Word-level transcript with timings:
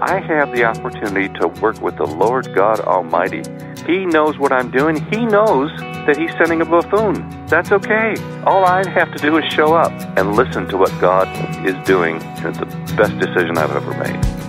I 0.00 0.20
have 0.20 0.54
the 0.54 0.64
opportunity 0.64 1.32
to 1.40 1.48
work 1.48 1.80
with 1.80 1.96
the 1.96 2.06
Lord 2.06 2.54
God 2.54 2.80
Almighty. 2.80 3.42
He 3.86 4.04
knows 4.04 4.38
what 4.38 4.52
I'm 4.52 4.70
doing. 4.70 5.02
He 5.10 5.24
knows 5.24 5.70
that 5.80 6.18
He's 6.18 6.30
sending 6.32 6.60
a 6.60 6.66
buffoon. 6.66 7.46
That's 7.46 7.72
okay. 7.72 8.14
All 8.44 8.66
I 8.66 8.86
have 8.90 9.10
to 9.12 9.18
do 9.18 9.38
is 9.38 9.44
show 9.52 9.74
up 9.74 9.92
and 10.18 10.36
listen 10.36 10.68
to 10.68 10.76
what 10.76 10.90
God 11.00 11.28
is 11.66 11.74
doing. 11.86 12.16
It's 12.16 12.58
the 12.58 12.66
best 12.94 13.18
decision 13.18 13.56
I've 13.56 13.74
ever 13.74 13.94
made. 13.94 14.45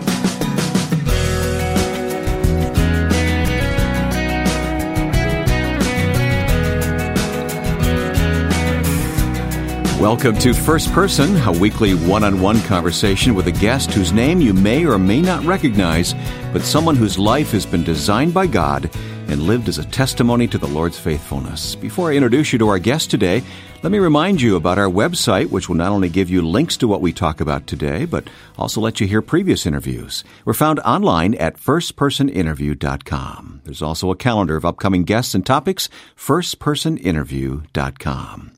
Welcome 9.99 10.37
to 10.37 10.53
First 10.53 10.93
Person, 10.93 11.35
a 11.37 11.51
weekly 11.51 11.95
one 11.95 12.23
on 12.23 12.39
one 12.39 12.61
conversation 12.61 13.33
with 13.33 13.47
a 13.47 13.51
guest 13.51 13.91
whose 13.91 14.13
name 14.13 14.39
you 14.39 14.53
may 14.53 14.85
or 14.85 14.99
may 14.99 15.21
not 15.21 15.43
recognize, 15.43 16.13
but 16.53 16.61
someone 16.61 16.95
whose 16.95 17.17
life 17.17 17.49
has 17.53 17.65
been 17.65 17.83
designed 17.83 18.31
by 18.31 18.45
God 18.45 18.91
and 19.27 19.41
lived 19.41 19.67
as 19.67 19.79
a 19.79 19.85
testimony 19.85 20.47
to 20.49 20.59
the 20.59 20.67
Lord's 20.67 20.99
faithfulness. 20.99 21.73
Before 21.73 22.11
I 22.11 22.15
introduce 22.15 22.53
you 22.53 22.59
to 22.59 22.67
our 22.67 22.77
guest 22.77 23.09
today, 23.09 23.41
let 23.81 23.91
me 23.91 23.97
remind 23.97 24.39
you 24.39 24.55
about 24.55 24.77
our 24.77 24.85
website, 24.85 25.49
which 25.49 25.67
will 25.67 25.77
not 25.77 25.91
only 25.91 26.09
give 26.09 26.29
you 26.29 26.43
links 26.43 26.77
to 26.77 26.87
what 26.87 27.01
we 27.01 27.11
talk 27.11 27.41
about 27.41 27.65
today, 27.65 28.05
but 28.05 28.29
also 28.55 28.79
let 28.79 29.01
you 29.01 29.07
hear 29.07 29.23
previous 29.23 29.65
interviews. 29.65 30.23
We're 30.45 30.53
found 30.53 30.79
online 30.81 31.33
at 31.33 31.57
firstpersoninterview.com. 31.57 33.61
There's 33.63 33.81
also 33.81 34.11
a 34.11 34.15
calendar 34.15 34.55
of 34.55 34.63
upcoming 34.63 35.05
guests 35.05 35.33
and 35.33 35.43
topics, 35.43 35.89
firstpersoninterview.com. 36.15 38.51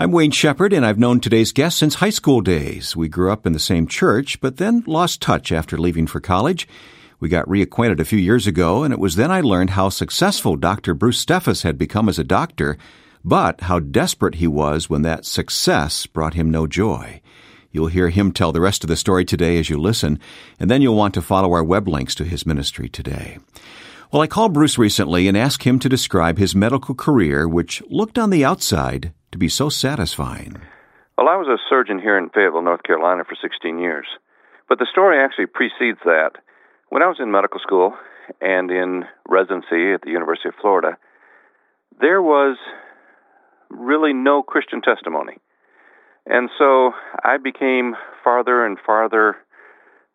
I'm 0.00 0.12
Wayne 0.12 0.30
Shepherd, 0.30 0.72
and 0.72 0.86
I've 0.86 0.98
known 0.98 1.20
today's 1.20 1.52
guest 1.52 1.76
since 1.76 1.96
high 1.96 2.08
school 2.08 2.40
days. 2.40 2.96
We 2.96 3.06
grew 3.06 3.30
up 3.30 3.44
in 3.44 3.52
the 3.52 3.58
same 3.58 3.86
church, 3.86 4.40
but 4.40 4.56
then 4.56 4.82
lost 4.86 5.20
touch 5.20 5.52
after 5.52 5.76
leaving 5.76 6.06
for 6.06 6.20
college. 6.20 6.66
We 7.18 7.28
got 7.28 7.44
reacquainted 7.44 8.00
a 8.00 8.06
few 8.06 8.18
years 8.18 8.46
ago, 8.46 8.82
and 8.82 8.94
it 8.94 8.98
was 8.98 9.16
then 9.16 9.30
I 9.30 9.42
learned 9.42 9.68
how 9.68 9.90
successful 9.90 10.56
Dr. 10.56 10.94
Bruce 10.94 11.22
Steffes 11.22 11.64
had 11.64 11.76
become 11.76 12.08
as 12.08 12.18
a 12.18 12.24
doctor, 12.24 12.78
but 13.22 13.60
how 13.60 13.78
desperate 13.78 14.36
he 14.36 14.46
was 14.46 14.88
when 14.88 15.02
that 15.02 15.26
success 15.26 16.06
brought 16.06 16.32
him 16.32 16.50
no 16.50 16.66
joy. 16.66 17.20
You'll 17.70 17.88
hear 17.88 18.08
him 18.08 18.32
tell 18.32 18.52
the 18.52 18.62
rest 18.62 18.82
of 18.82 18.88
the 18.88 18.96
story 18.96 19.26
today 19.26 19.58
as 19.58 19.68
you 19.68 19.76
listen, 19.76 20.18
and 20.58 20.70
then 20.70 20.80
you'll 20.80 20.96
want 20.96 21.12
to 21.12 21.20
follow 21.20 21.52
our 21.52 21.62
web 21.62 21.86
links 21.86 22.14
to 22.14 22.24
his 22.24 22.46
ministry 22.46 22.88
today. 22.88 23.36
Well, 24.10 24.22
I 24.22 24.28
called 24.28 24.54
Bruce 24.54 24.78
recently 24.78 25.28
and 25.28 25.36
asked 25.36 25.64
him 25.64 25.78
to 25.78 25.90
describe 25.90 26.38
his 26.38 26.54
medical 26.54 26.94
career, 26.94 27.46
which 27.46 27.82
looked 27.90 28.18
on 28.18 28.30
the 28.30 28.46
outside 28.46 29.12
to 29.32 29.38
be 29.38 29.48
so 29.48 29.68
satisfying? 29.68 30.60
Well, 31.16 31.28
I 31.28 31.36
was 31.36 31.48
a 31.48 31.58
surgeon 31.68 31.98
here 31.98 32.16
in 32.16 32.30
Fayetteville, 32.30 32.62
North 32.62 32.82
Carolina 32.82 33.24
for 33.24 33.36
16 33.40 33.78
years. 33.78 34.06
But 34.68 34.78
the 34.78 34.86
story 34.90 35.18
actually 35.22 35.46
precedes 35.46 35.98
that. 36.04 36.32
When 36.88 37.02
I 37.02 37.06
was 37.06 37.18
in 37.20 37.30
medical 37.30 37.60
school 37.60 37.94
and 38.40 38.70
in 38.70 39.04
residency 39.28 39.92
at 39.92 40.02
the 40.02 40.10
University 40.10 40.48
of 40.48 40.54
Florida, 40.60 40.96
there 42.00 42.22
was 42.22 42.56
really 43.68 44.12
no 44.12 44.42
Christian 44.42 44.80
testimony. 44.80 45.38
And 46.26 46.50
so 46.58 46.92
I 47.24 47.36
became 47.38 47.94
farther 48.22 48.64
and 48.64 48.78
farther 48.84 49.36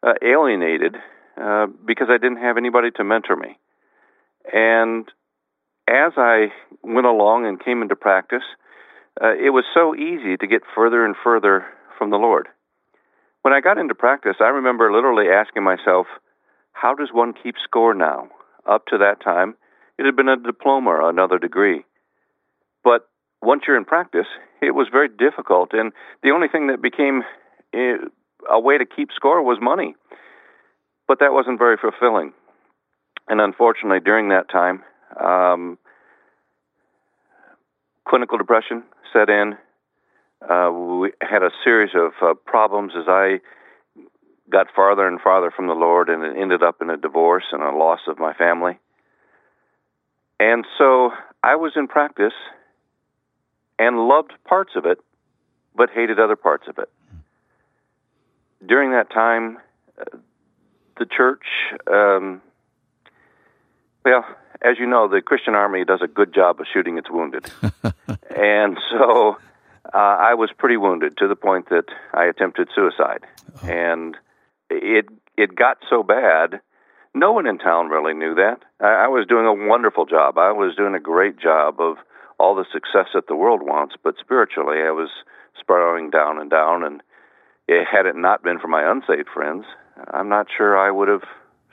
uh, 0.04 0.14
alienated 0.22 0.96
uh, 1.42 1.68
because 1.86 2.08
I 2.10 2.18
didn't 2.18 2.42
have 2.42 2.58
anybody 2.58 2.92
to 2.92 3.04
mentor 3.04 3.36
me. 3.36 3.58
And 4.52 5.08
as 5.88 6.14
I 6.18 6.48
went 6.84 7.08
along 7.08 7.46
and 7.46 7.64
came 7.64 7.82
into 7.82 7.96
practice, 7.96 8.44
uh, 9.22 9.34
it 9.34 9.52
was 9.52 9.64
so 9.74 9.96
easy 9.96 10.38
to 10.38 10.48
get 10.48 10.62
further 10.76 11.06
and 11.06 11.16
further 11.24 11.66
from 11.98 12.10
the 12.10 12.18
Lord. 12.18 12.48
When 13.42 13.54
I 13.54 13.62
got 13.62 13.78
into 13.78 13.96
practice, 13.96 14.38
I 14.40 14.50
remember 14.50 14.92
literally 14.92 15.30
asking 15.30 15.64
myself, 15.64 16.08
how 16.74 16.96
does 16.96 17.10
one 17.14 17.34
keep 17.34 17.56
score 17.64 17.94
now? 17.94 18.30
Up 18.68 18.86
to 18.88 18.98
that 18.98 19.24
time, 19.24 19.56
it 19.98 20.06
had 20.06 20.16
been 20.16 20.28
a 20.28 20.36
diploma 20.36 20.90
or 20.90 21.10
another 21.10 21.38
degree. 21.38 21.86
But 22.84 23.08
once 23.42 23.64
you're 23.68 23.78
in 23.78 23.86
practice, 23.86 24.26
it 24.62 24.72
was 24.72 24.88
very 24.92 25.08
difficult, 25.08 25.70
and 25.74 25.94
the 26.24 26.32
only 26.32 26.48
thing 26.48 26.68
that 26.68 26.82
became 26.82 27.22
eh, 27.74 27.98
a 28.50 28.60
way 28.60 28.78
to 28.78 28.86
keep 28.86 29.10
score 29.16 29.44
was 29.44 29.60
money. 29.62 29.96
But 31.08 31.20
that 31.20 31.32
wasn't 31.32 31.60
very 31.60 31.78
fulfilling. 31.78 32.34
And 33.28 33.40
unfortunately, 33.40 34.00
during 34.04 34.30
that 34.30 34.50
time, 34.50 34.84
um, 35.24 35.78
clinical 38.08 38.38
depression 38.38 38.84
set 39.16 39.30
in. 39.30 39.54
Uh, 40.42 40.72
we 40.72 41.12
had 41.22 41.42
a 41.42 41.50
series 41.64 41.92
of 41.96 42.12
uh, 42.22 42.34
problems 42.46 42.94
as 42.98 43.06
I 43.08 43.40
got 44.52 44.68
farther 44.76 45.08
and 45.08 45.20
farther 45.20 45.52
from 45.56 45.68
the 45.68 45.74
Lord, 45.74 46.10
and 46.10 46.24
it 46.24 46.38
ended 46.40 46.62
up 46.62 46.82
in 46.82 46.90
a 46.90 46.98
divorce 46.98 47.46
and 47.52 47.64
a 47.64 47.72
loss 47.72 48.02
of 48.08 48.20
my 48.20 48.34
family. 48.34 48.78
And 50.40 50.66
so 50.78 51.12
I 51.44 51.56
was 51.56 51.72
in 51.76 51.88
practice 51.88 52.34
and 53.80 54.08
loved 54.08 54.34
parts 54.44 54.74
of 54.76 54.86
it, 54.86 55.00
but 55.76 55.90
hated 55.90 56.20
other 56.20 56.36
parts 56.36 56.68
of 56.68 56.78
it. 56.78 56.90
During 58.66 58.92
that 58.92 59.10
time, 59.10 59.58
uh, 60.00 60.18
the 61.00 61.06
church, 61.06 61.44
um, 61.92 62.42
well, 64.04 64.26
as 64.62 64.78
you 64.80 64.86
know, 64.86 65.08
the 65.08 65.22
Christian 65.22 65.56
Army 65.56 65.84
does 65.86 66.02
a 66.02 66.08
good 66.08 66.34
job 66.34 66.60
of 66.60 66.68
shooting 66.74 66.98
its 66.98 67.10
wounded. 67.10 67.46
and 68.36 68.78
so 68.92 69.38
uh, 69.94 69.98
I 69.98 70.34
was 70.34 70.50
pretty 70.58 70.78
wounded 70.78 71.18
to 71.18 71.28
the 71.28 71.36
point 71.36 71.70
that 71.70 71.86
I 72.14 72.26
attempted 72.26 72.70
suicide. 72.76 73.26
Oh. 73.64 73.68
And 73.68 74.18
it 74.70 75.06
it 75.38 75.56
got 75.56 75.78
so 75.90 76.04
bad, 76.04 76.62
no 77.14 77.32
one 77.32 77.48
in 77.48 77.58
town 77.58 77.88
really 77.88 78.14
knew 78.14 78.36
that. 78.36 78.60
I, 78.80 79.06
I 79.06 79.08
was 79.08 79.26
doing 79.28 79.46
a 79.46 79.68
wonderful 79.68 80.06
job. 80.06 80.38
I 80.38 80.52
was 80.52 80.76
doing 80.76 80.96
a 80.96 81.00
great 81.00 81.40
job 81.40 81.80
of 81.80 81.98
all 82.38 82.56
the 82.56 82.66
success 82.72 83.08
that 83.14 83.28
the 83.28 83.36
world 83.36 83.62
wants, 83.64 83.96
but 84.04 84.16
spiritually 84.20 84.80
I 84.86 84.92
was 84.92 85.10
spiraling 85.60 86.10
down 86.10 86.40
and 86.40 86.50
down. 86.50 86.84
And 86.84 87.02
it, 87.68 87.88
had 87.90 88.06
it 88.06 88.16
not 88.16 88.44
been 88.44 88.60
for 88.60 88.68
my 88.68 88.90
unsaved 88.90 89.30
friends, 89.34 89.66
I'm 90.14 90.30
not 90.30 90.48
sure 90.56 90.78
I 90.78 90.92
would 90.92 91.08
have 91.08 91.24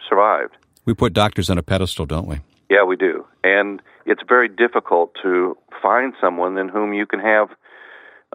survived. 0.08 0.56
We 0.84 0.94
put 0.94 1.12
doctors 1.12 1.50
on 1.50 1.58
a 1.58 1.62
pedestal, 1.62 2.06
don't 2.06 2.26
we? 2.26 2.40
Yeah, 2.70 2.84
we 2.84 2.96
do. 2.96 3.26
And 3.44 3.82
it's 4.06 4.22
very 4.28 4.48
difficult 4.48 5.12
to 5.22 5.56
find 5.82 6.14
someone 6.20 6.56
in 6.56 6.68
whom 6.68 6.92
you 6.92 7.06
can 7.06 7.20
have 7.20 7.48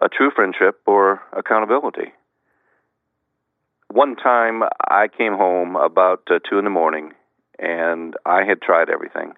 a 0.00 0.08
true 0.08 0.30
friendship 0.34 0.80
or 0.86 1.20
accountability. 1.36 2.12
One 3.90 4.16
time 4.16 4.62
I 4.88 5.08
came 5.08 5.32
home 5.32 5.76
about 5.76 6.22
uh, 6.30 6.38
2 6.48 6.58
in 6.58 6.64
the 6.64 6.70
morning 6.70 7.12
and 7.58 8.14
I 8.26 8.44
had 8.44 8.60
tried 8.60 8.90
everything. 8.90 9.32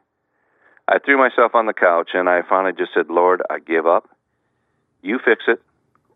I 0.89 0.99
threw 0.99 1.17
myself 1.17 1.55
on 1.55 1.67
the 1.67 1.73
couch 1.73 2.11
and 2.15 2.29
I 2.29 2.41
finally 2.49 2.73
just 2.77 2.93
said, 2.93 3.07
Lord, 3.09 3.43
I 3.49 3.61
give 3.61 3.87
up. 3.87 4.09
You 5.03 5.19
fix 5.25 5.45
it 5.47 5.63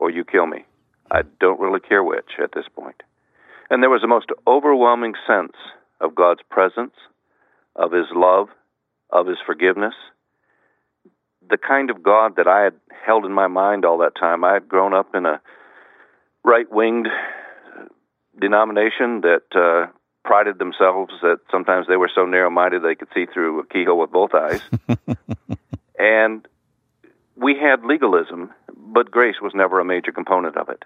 or 0.00 0.10
you 0.10 0.24
kill 0.24 0.46
me. 0.46 0.64
I 1.10 1.22
don't 1.40 1.60
really 1.60 1.80
care 1.80 2.02
which 2.02 2.38
at 2.42 2.52
this 2.54 2.66
point. 2.74 3.02
And 3.70 3.82
there 3.82 3.90
was 3.90 4.02
a 4.02 4.08
most 4.08 4.30
overwhelming 4.46 5.14
sense 5.26 5.56
of 6.00 6.14
God's 6.14 6.40
presence, 6.50 6.94
of 7.76 7.92
His 7.92 8.06
love, 8.14 8.48
of 9.14 9.26
his 9.26 9.38
forgiveness. 9.46 9.94
The 11.48 11.58
kind 11.58 11.90
of 11.90 12.02
God 12.02 12.36
that 12.36 12.48
I 12.48 12.64
had 12.64 12.74
held 13.04 13.24
in 13.24 13.32
my 13.32 13.46
mind 13.46 13.84
all 13.84 13.98
that 13.98 14.16
time. 14.18 14.44
I 14.44 14.54
had 14.54 14.68
grown 14.68 14.94
up 14.94 15.14
in 15.14 15.26
a 15.26 15.40
right 16.42 16.70
winged 16.70 17.08
denomination 18.40 19.20
that 19.22 19.42
uh, 19.54 19.90
prided 20.24 20.58
themselves 20.58 21.12
that 21.22 21.38
sometimes 21.50 21.86
they 21.86 21.96
were 21.96 22.10
so 22.14 22.24
narrow 22.24 22.50
minded 22.50 22.82
they 22.82 22.94
could 22.94 23.08
see 23.14 23.26
through 23.26 23.60
a 23.60 23.66
keyhole 23.66 23.98
with 23.98 24.10
both 24.10 24.34
eyes. 24.34 24.62
and 25.98 26.46
we 27.36 27.56
had 27.60 27.84
legalism, 27.84 28.50
but 28.76 29.10
grace 29.10 29.36
was 29.40 29.52
never 29.54 29.80
a 29.80 29.84
major 29.84 30.12
component 30.12 30.56
of 30.56 30.68
it. 30.68 30.84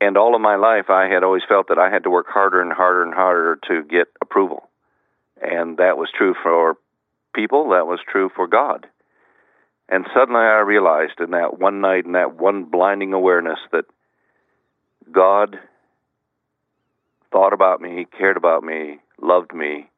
And 0.00 0.16
all 0.16 0.34
of 0.34 0.40
my 0.40 0.56
life, 0.56 0.90
I 0.90 1.08
had 1.08 1.22
always 1.22 1.42
felt 1.48 1.68
that 1.68 1.78
I 1.78 1.90
had 1.90 2.02
to 2.04 2.10
work 2.10 2.26
harder 2.28 2.60
and 2.60 2.72
harder 2.72 3.02
and 3.02 3.14
harder 3.14 3.58
to 3.68 3.82
get 3.84 4.08
approval. 4.20 4.68
And 5.40 5.78
that 5.78 5.96
was 5.96 6.08
true 6.16 6.34
for 6.42 6.76
people, 7.34 7.70
that 7.70 7.86
was 7.86 8.00
true 8.10 8.30
for 8.34 8.46
God. 8.46 8.86
And 9.88 10.06
suddenly 10.14 10.40
I 10.40 10.60
realized 10.60 11.20
in 11.20 11.30
that 11.32 11.58
one 11.58 11.80
night, 11.80 12.06
in 12.06 12.12
that 12.12 12.36
one 12.36 12.64
blinding 12.64 13.12
awareness, 13.12 13.58
that 13.72 13.84
God 15.12 15.58
thought 17.30 17.52
about 17.52 17.80
me, 17.80 17.96
He 17.96 18.04
cared 18.04 18.36
about 18.36 18.62
me, 18.62 18.98
loved 19.20 19.54
me, 19.54 19.90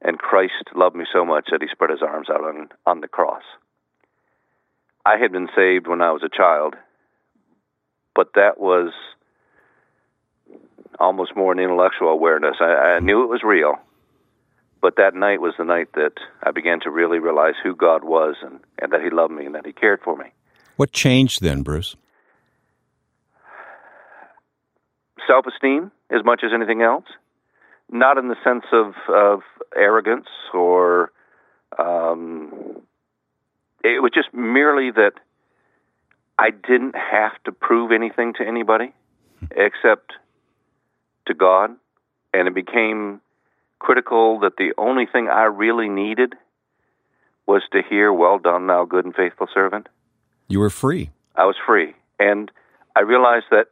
and 0.00 0.18
Christ 0.18 0.54
loved 0.74 0.96
me 0.96 1.04
so 1.12 1.24
much 1.24 1.48
that 1.50 1.62
he 1.62 1.68
spread 1.70 1.90
his 1.90 2.02
arms 2.02 2.28
out 2.28 2.42
on, 2.42 2.68
on 2.86 3.00
the 3.00 3.08
cross. 3.08 3.42
I 5.04 5.16
had 5.16 5.32
been 5.32 5.48
saved 5.54 5.86
when 5.86 6.02
I 6.02 6.12
was 6.12 6.22
a 6.22 6.36
child, 6.36 6.74
but 8.14 8.34
that 8.34 8.58
was 8.58 8.92
almost 10.98 11.36
more 11.36 11.52
an 11.52 11.58
intellectual 11.58 12.08
awareness. 12.08 12.56
I, 12.60 12.96
I 12.96 13.00
knew 13.00 13.22
it 13.22 13.28
was 13.28 13.42
real, 13.44 13.74
but 14.82 14.96
that 14.96 15.14
night 15.14 15.40
was 15.40 15.54
the 15.56 15.64
night 15.64 15.88
that 15.94 16.14
I 16.42 16.50
began 16.50 16.80
to 16.80 16.90
really 16.90 17.18
realize 17.20 17.54
who 17.62 17.74
God 17.74 18.04
was 18.04 18.34
and, 18.42 18.60
and 18.80 18.92
that 18.92 19.00
He 19.02 19.08
loved 19.10 19.32
me 19.32 19.46
and 19.46 19.54
that 19.54 19.64
He 19.64 19.72
cared 19.72 20.00
for 20.02 20.16
me. 20.16 20.26
What 20.76 20.92
changed 20.92 21.40
then, 21.40 21.62
Bruce? 21.62 21.96
Self 25.26 25.46
esteem, 25.46 25.92
as 26.10 26.24
much 26.24 26.42
as 26.44 26.50
anything 26.52 26.82
else. 26.82 27.04
not 27.90 28.18
in 28.18 28.28
the 28.28 28.36
sense 28.44 28.64
of 28.72 28.94
of 29.08 29.40
arrogance 29.76 30.26
or 30.52 31.12
um, 31.78 32.82
it 33.84 34.02
was 34.02 34.10
just 34.14 34.32
merely 34.34 34.90
that 34.90 35.12
I 36.38 36.50
didn't 36.50 36.94
have 36.96 37.32
to 37.44 37.52
prove 37.52 37.92
anything 37.92 38.34
to 38.34 38.46
anybody 38.46 38.92
except 39.50 40.12
to 41.26 41.34
God, 41.34 41.70
and 42.34 42.48
it 42.48 42.54
became 42.54 43.20
critical 43.82 44.38
that 44.40 44.56
the 44.56 44.72
only 44.78 45.06
thing 45.06 45.28
I 45.28 45.44
really 45.44 45.88
needed 45.88 46.34
was 47.46 47.62
to 47.72 47.82
hear, 47.82 48.12
"Well 48.12 48.38
done, 48.38 48.68
thou 48.68 48.84
good 48.84 49.04
and 49.04 49.14
faithful 49.14 49.48
servant." 49.52 49.88
You 50.48 50.60
were 50.60 50.70
free. 50.70 51.10
I 51.34 51.44
was 51.46 51.56
free, 51.66 51.94
and 52.20 52.50
I 52.94 53.00
realized 53.00 53.46
that 53.50 53.66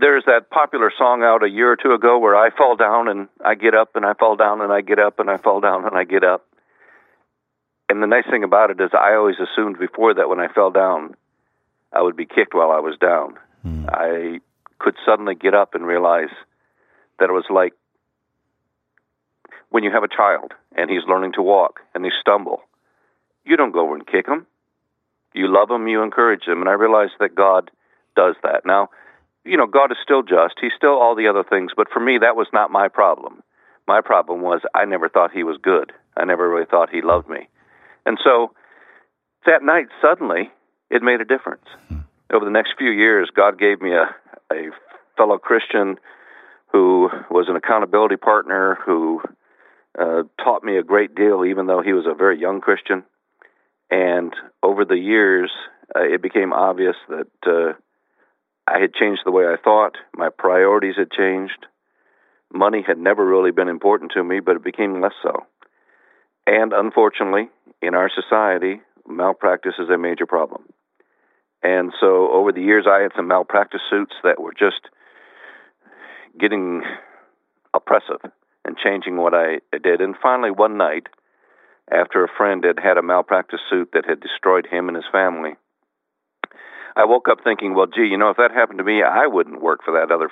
there's 0.00 0.24
that 0.24 0.48
popular 0.50 0.90
song 0.96 1.22
out 1.22 1.44
a 1.44 1.50
year 1.50 1.70
or 1.70 1.76
two 1.76 1.92
ago 1.92 2.18
where 2.18 2.36
I 2.36 2.50
fall 2.50 2.76
down 2.76 3.08
and 3.08 3.28
I 3.44 3.54
get 3.54 3.74
up 3.74 3.94
and 3.94 4.06
I 4.06 4.14
fall 4.14 4.36
down 4.36 4.62
and 4.62 4.72
I 4.72 4.80
get 4.80 4.98
up 4.98 5.18
and 5.18 5.28
I 5.30 5.36
fall 5.36 5.60
down 5.60 5.84
and 5.84 5.96
I 5.96 6.04
get 6.04 6.24
up. 6.24 6.46
And 7.90 8.02
the 8.02 8.06
nice 8.06 8.24
thing 8.30 8.44
about 8.44 8.70
it 8.70 8.80
is 8.80 8.90
I 8.94 9.14
always 9.14 9.36
assumed 9.36 9.78
before 9.78 10.14
that 10.14 10.28
when 10.28 10.40
I 10.40 10.48
fell 10.48 10.70
down, 10.70 11.14
I 11.92 12.00
would 12.00 12.16
be 12.16 12.24
kicked 12.24 12.54
while 12.54 12.70
I 12.70 12.80
was 12.80 12.96
down. 12.98 13.34
Mm. 13.66 13.86
I 13.90 14.40
could 14.78 14.94
suddenly 15.04 15.34
get 15.34 15.54
up 15.54 15.74
and 15.74 15.84
realize 15.84 16.32
that 17.18 17.28
it 17.28 17.32
was 17.32 17.44
like 17.50 17.74
when 19.70 19.84
you 19.84 19.90
have 19.90 20.04
a 20.04 20.08
child 20.08 20.52
and 20.76 20.90
he's 20.90 21.08
learning 21.08 21.32
to 21.34 21.42
walk 21.42 21.80
and 21.94 22.04
they 22.04 22.10
stumble. 22.20 22.62
You 23.44 23.56
don't 23.56 23.72
go 23.72 23.80
over 23.80 23.94
and 23.94 24.06
kick 24.06 24.26
him. 24.26 24.46
You 25.32 25.52
love 25.52 25.70
him, 25.70 25.88
you 25.88 26.02
encourage 26.02 26.44
him. 26.44 26.60
And 26.60 26.68
I 26.68 26.72
realized 26.72 27.12
that 27.20 27.34
God 27.34 27.70
does 28.16 28.34
that. 28.42 28.66
Now, 28.66 28.90
you 29.44 29.56
know, 29.56 29.66
God 29.66 29.90
is 29.90 29.98
still 30.02 30.22
just. 30.22 30.54
He's 30.60 30.72
still 30.76 31.00
all 31.00 31.14
the 31.14 31.28
other 31.28 31.44
things, 31.48 31.72
but 31.76 31.88
for 31.90 32.00
me, 32.00 32.18
that 32.20 32.36
was 32.36 32.48
not 32.52 32.70
my 32.70 32.88
problem. 32.88 33.42
My 33.86 34.00
problem 34.00 34.42
was 34.42 34.60
I 34.74 34.84
never 34.84 35.08
thought 35.08 35.32
he 35.32 35.44
was 35.44 35.56
good. 35.62 35.92
I 36.16 36.24
never 36.24 36.48
really 36.48 36.66
thought 36.66 36.90
he 36.90 37.00
loved 37.02 37.28
me. 37.28 37.48
And 38.04 38.18
so 38.22 38.52
that 39.46 39.62
night, 39.62 39.86
suddenly, 40.02 40.50
it 40.90 41.02
made 41.02 41.20
a 41.20 41.24
difference. 41.24 41.64
Hmm. 41.88 41.98
Over 42.32 42.44
the 42.44 42.50
next 42.50 42.74
few 42.76 42.90
years, 42.90 43.30
God 43.34 43.58
gave 43.58 43.80
me 43.80 43.92
a, 43.92 44.14
a 44.52 44.70
fellow 45.16 45.38
Christian 45.38 45.96
who 46.72 47.08
was 47.30 47.46
an 47.48 47.56
accountability 47.56 48.16
partner 48.16 48.78
who 48.84 49.20
uh, 50.00 50.22
taught 50.42 50.64
me 50.64 50.78
a 50.78 50.82
great 50.82 51.14
deal, 51.14 51.44
even 51.44 51.66
though 51.66 51.82
he 51.82 51.92
was 51.92 52.06
a 52.06 52.14
very 52.14 52.40
young 52.40 52.60
Christian. 52.60 53.04
And 53.90 54.32
over 54.62 54.84
the 54.84 54.96
years, 54.96 55.50
uh, 55.94 56.02
it 56.02 56.22
became 56.22 56.52
obvious 56.52 56.96
that 57.08 57.28
uh, 57.46 57.72
I 58.66 58.80
had 58.80 58.94
changed 58.94 59.22
the 59.24 59.32
way 59.32 59.44
I 59.44 59.56
thought. 59.62 59.96
My 60.16 60.28
priorities 60.30 60.94
had 60.96 61.10
changed. 61.10 61.66
Money 62.52 62.82
had 62.86 62.98
never 62.98 63.24
really 63.24 63.50
been 63.50 63.68
important 63.68 64.12
to 64.12 64.24
me, 64.24 64.40
but 64.40 64.56
it 64.56 64.64
became 64.64 65.00
less 65.00 65.12
so. 65.22 65.46
And 66.46 66.72
unfortunately, 66.72 67.48
in 67.82 67.94
our 67.94 68.10
society, 68.10 68.80
malpractice 69.06 69.74
is 69.78 69.90
a 69.90 69.98
major 69.98 70.26
problem. 70.26 70.64
And 71.62 71.92
so 72.00 72.32
over 72.32 72.52
the 72.52 72.62
years, 72.62 72.86
I 72.88 73.02
had 73.02 73.12
some 73.14 73.28
malpractice 73.28 73.82
suits 73.90 74.14
that 74.24 74.40
were 74.40 74.54
just 74.54 74.80
getting 76.38 76.82
oppressive 77.74 78.30
and 78.64 78.76
changing 78.76 79.16
what 79.16 79.34
I 79.34 79.60
did. 79.82 80.00
And 80.00 80.14
finally, 80.22 80.50
one 80.50 80.76
night, 80.76 81.06
after 81.90 82.22
a 82.22 82.28
friend 82.36 82.64
had 82.64 82.78
had 82.78 82.98
a 82.98 83.02
malpractice 83.02 83.60
suit 83.68 83.90
that 83.92 84.04
had 84.06 84.20
destroyed 84.20 84.66
him 84.70 84.88
and 84.88 84.96
his 84.96 85.06
family, 85.10 85.52
I 86.96 87.04
woke 87.04 87.28
up 87.28 87.38
thinking, 87.42 87.74
well, 87.74 87.86
gee, 87.86 88.08
you 88.10 88.18
know, 88.18 88.30
if 88.30 88.36
that 88.36 88.52
happened 88.52 88.78
to 88.78 88.84
me, 88.84 89.02
I 89.02 89.26
wouldn't 89.26 89.62
work 89.62 89.80
for 89.84 89.92
that 89.94 90.12
other 90.12 90.30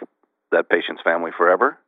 that 0.50 0.70
patient's 0.70 1.02
family 1.02 1.30
forever. 1.36 1.78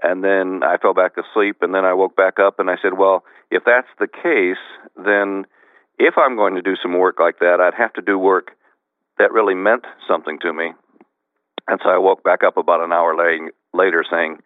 And 0.00 0.22
then 0.22 0.62
I 0.62 0.76
fell 0.76 0.94
back 0.94 1.12
asleep, 1.18 1.56
and 1.60 1.74
then 1.74 1.84
I 1.84 1.94
woke 1.94 2.14
back 2.14 2.38
up, 2.38 2.60
and 2.60 2.70
I 2.70 2.76
said, 2.80 2.96
well, 2.96 3.24
if 3.50 3.64
that's 3.66 3.88
the 3.98 4.06
case, 4.06 4.62
then 4.96 5.44
if 5.98 6.14
I'm 6.16 6.36
going 6.36 6.54
to 6.54 6.62
do 6.62 6.76
some 6.80 6.96
work 6.96 7.18
like 7.18 7.40
that, 7.40 7.60
I'd 7.60 7.74
have 7.74 7.92
to 7.94 8.02
do 8.02 8.16
work 8.16 8.52
that 9.18 9.32
really 9.32 9.56
meant 9.56 9.84
something 10.06 10.38
to 10.42 10.52
me. 10.52 10.72
And 11.66 11.80
so 11.82 11.90
I 11.90 11.98
woke 11.98 12.22
back 12.22 12.44
up 12.44 12.56
about 12.56 12.80
an 12.80 12.92
hour 12.92 13.16
later 13.74 14.04
saying, 14.08 14.38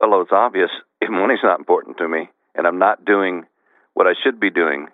well, 0.00 0.20
it's 0.20 0.32
obvious 0.32 0.70
if 1.00 1.10
money's 1.10 1.42
not 1.42 1.58
important 1.58 1.98
to 1.98 2.08
me 2.08 2.28
and 2.54 2.66
I'm 2.66 2.78
not 2.78 3.04
doing 3.04 3.44
what 3.94 4.06
I 4.06 4.12
should 4.22 4.40
be 4.40 4.50
doing 4.50 4.88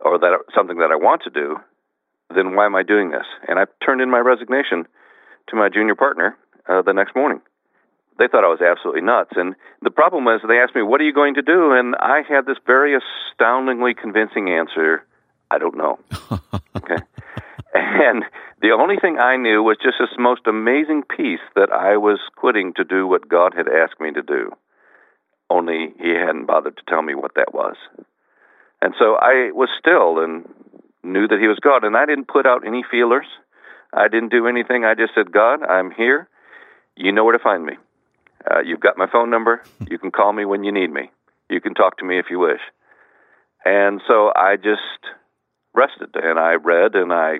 or 0.00 0.18
that 0.18 0.38
something 0.54 0.78
that 0.78 0.90
I 0.90 0.96
want 0.96 1.22
to 1.24 1.30
do, 1.30 1.56
then 2.34 2.54
why 2.54 2.66
am 2.66 2.76
I 2.76 2.82
doing 2.82 3.10
this? 3.10 3.26
And 3.48 3.58
I 3.58 3.64
turned 3.84 4.00
in 4.00 4.10
my 4.10 4.18
resignation 4.18 4.86
to 5.48 5.56
my 5.56 5.68
junior 5.68 5.94
partner 5.94 6.36
uh, 6.68 6.82
the 6.82 6.92
next 6.92 7.14
morning. 7.14 7.40
They 8.18 8.28
thought 8.28 8.44
I 8.44 8.48
was 8.48 8.60
absolutely 8.60 9.02
nuts. 9.02 9.30
And 9.34 9.54
the 9.82 9.90
problem 9.90 10.24
was 10.24 10.40
they 10.46 10.58
asked 10.58 10.74
me, 10.74 10.82
What 10.82 11.00
are 11.00 11.04
you 11.04 11.14
going 11.14 11.34
to 11.34 11.42
do? 11.42 11.72
And 11.72 11.94
I 11.98 12.20
had 12.28 12.46
this 12.46 12.58
very 12.66 12.94
astoundingly 12.94 13.94
convincing 13.94 14.50
answer 14.50 15.04
I 15.50 15.58
don't 15.58 15.76
know. 15.76 15.98
okay. 16.76 17.02
And 17.74 18.24
the 18.60 18.72
only 18.72 18.96
thing 19.00 19.18
I 19.18 19.36
knew 19.36 19.62
was 19.62 19.78
just 19.82 19.96
this 19.98 20.16
most 20.18 20.42
amazing 20.46 21.02
peace 21.04 21.44
that 21.54 21.72
I 21.72 21.96
was 21.96 22.18
quitting 22.36 22.74
to 22.76 22.84
do 22.84 23.06
what 23.06 23.28
God 23.28 23.54
had 23.56 23.68
asked 23.68 24.00
me 24.00 24.12
to 24.12 24.22
do. 24.22 24.52
Only 25.48 25.94
He 25.98 26.10
hadn't 26.10 26.46
bothered 26.46 26.76
to 26.76 26.82
tell 26.88 27.02
me 27.02 27.14
what 27.14 27.34
that 27.36 27.54
was. 27.54 27.76
And 28.82 28.94
so 28.98 29.16
I 29.16 29.50
was 29.52 29.68
still 29.78 30.22
and 30.22 30.48
knew 31.02 31.26
that 31.26 31.40
He 31.40 31.48
was 31.48 31.58
God. 31.60 31.84
And 31.84 31.96
I 31.96 32.06
didn't 32.06 32.28
put 32.28 32.46
out 32.46 32.66
any 32.66 32.84
feelers. 32.90 33.26
I 33.92 34.08
didn't 34.08 34.30
do 34.30 34.46
anything. 34.46 34.84
I 34.84 34.94
just 34.94 35.14
said, 35.14 35.32
God, 35.32 35.62
I'm 35.62 35.90
here. 35.90 36.28
You 36.96 37.12
know 37.12 37.24
where 37.24 37.36
to 37.36 37.42
find 37.42 37.64
me. 37.64 37.74
Uh, 38.48 38.60
you've 38.60 38.80
got 38.80 38.96
my 38.96 39.06
phone 39.10 39.30
number. 39.30 39.62
You 39.88 39.98
can 39.98 40.10
call 40.10 40.32
me 40.32 40.44
when 40.44 40.64
you 40.64 40.72
need 40.72 40.92
me. 40.92 41.10
You 41.48 41.60
can 41.60 41.74
talk 41.74 41.98
to 41.98 42.04
me 42.04 42.18
if 42.18 42.26
you 42.30 42.38
wish. 42.38 42.60
And 43.64 44.00
so 44.06 44.32
I 44.34 44.56
just 44.56 44.80
rested 45.74 46.10
and 46.14 46.38
I 46.38 46.54
read 46.54 46.94
and 46.94 47.12
I 47.12 47.38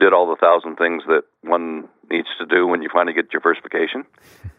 did 0.00 0.12
all 0.12 0.28
the 0.28 0.40
thousand 0.40 0.76
things 0.76 1.02
that 1.06 1.22
one 1.42 1.88
needs 2.10 2.28
to 2.38 2.46
do 2.46 2.66
when 2.66 2.82
you 2.82 2.88
finally 2.92 3.14
get 3.14 3.32
your 3.32 3.42
first 3.42 3.60
vacation. 3.62 4.04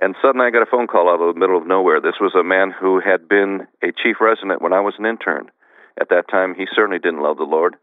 And 0.00 0.14
suddenly 0.22 0.46
I 0.46 0.50
got 0.50 0.62
a 0.62 0.70
phone 0.70 0.86
call 0.86 1.10
out 1.10 1.20
of 1.20 1.34
the 1.34 1.40
middle 1.40 1.58
of 1.58 1.66
nowhere. 1.66 2.00
This 2.00 2.20
was 2.20 2.34
a 2.34 2.44
man 2.44 2.70
who 2.70 3.00
had 3.00 3.28
been 3.28 3.66
a 3.82 3.90
chief 3.90 4.20
resident 4.20 4.62
when 4.62 4.72
I 4.72 4.80
was 4.80 4.94
an 4.98 5.06
intern. 5.06 5.50
At 6.00 6.08
that 6.10 6.30
time, 6.30 6.54
he 6.54 6.66
certainly 6.72 7.00
didn't 7.00 7.22
love 7.22 7.36
the 7.36 7.42
Lord. 7.42 7.74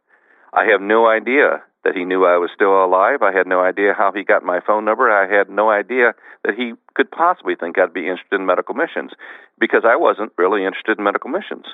I 0.53 0.63
have 0.71 0.79
no 0.79 1.07
idea 1.07 1.62
that 1.83 1.95
he 1.95 2.06
knew 2.06 2.25
I 2.25 2.38
was 2.38 2.50
still 2.56 2.83
alive. 2.83 3.21
I 3.21 3.35
had 3.35 3.45
no 3.45 3.59
idea 3.62 3.94
how 3.94 4.12
he 4.15 4.23
got 4.23 4.44
my 4.44 4.59
phone 4.65 4.85
number. 4.85 5.12
I 5.12 5.27
had 5.27 5.50
no 5.50 5.69
idea 5.69 6.13
that 6.45 6.56
he 6.56 6.73
could 6.95 7.12
possibly 7.12 7.56
think 7.56 7.77
I'd 7.77 7.94
be 7.94 8.07
interested 8.07 8.39
in 8.39 8.45
medical 8.45 8.74
missions 8.74 9.12
because 9.60 9.84
I 9.86 9.98
wasn't 9.98 10.31
really 10.38 10.63
interested 10.63 10.98
in 10.98 11.03
medical 11.03 11.29
missions, 11.29 11.65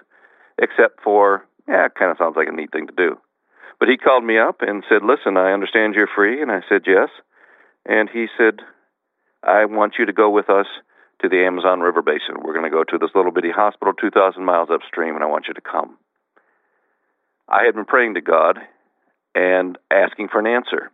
except 0.58 1.02
for, 1.04 1.46
yeah, 1.68 1.86
it 1.86 1.96
kind 1.96 2.10
of 2.10 2.18
sounds 2.18 2.36
like 2.36 2.50
a 2.50 2.52
neat 2.52 2.72
thing 2.72 2.88
to 2.88 2.94
do. 2.98 3.18
But 3.82 3.90
he 3.90 3.98
called 3.98 4.24
me 4.24 4.38
up 4.38 4.58
and 4.62 4.84
said, 4.88 5.02
Listen, 5.02 5.38
I 5.38 5.54
understand 5.54 5.96
you're 5.96 6.06
free. 6.06 6.40
And 6.40 6.52
I 6.52 6.62
said, 6.70 6.84
Yes. 6.86 7.10
And 7.84 8.08
he 8.14 8.28
said, 8.38 8.60
I 9.44 9.66
want 9.66 9.96
you 9.98 10.06
to 10.06 10.14
go 10.14 10.30
with 10.30 10.52
us 10.52 10.68
to 11.24 11.28
the 11.28 11.44
Amazon 11.44 11.80
River 11.80 12.04
Basin. 12.04 12.44
We're 12.44 12.54
going 12.54 12.64
to 12.64 12.70
go 12.70 12.84
to 12.84 13.00
this 13.00 13.10
little 13.16 13.32
bitty 13.32 13.50
hospital 13.50 13.96
2,000 13.96 14.46
miles 14.46 14.70
upstream, 14.72 15.16
and 15.16 15.24
I 15.24 15.28
want 15.28 15.46
you 15.48 15.56
to 15.56 15.62
come. 15.62 15.98
I 17.50 17.64
had 17.64 17.74
been 17.74 17.86
praying 17.86 18.14
to 18.14 18.22
God 18.22 18.60
and 19.34 19.80
asking 19.90 20.28
for 20.28 20.38
an 20.38 20.46
answer. 20.46 20.92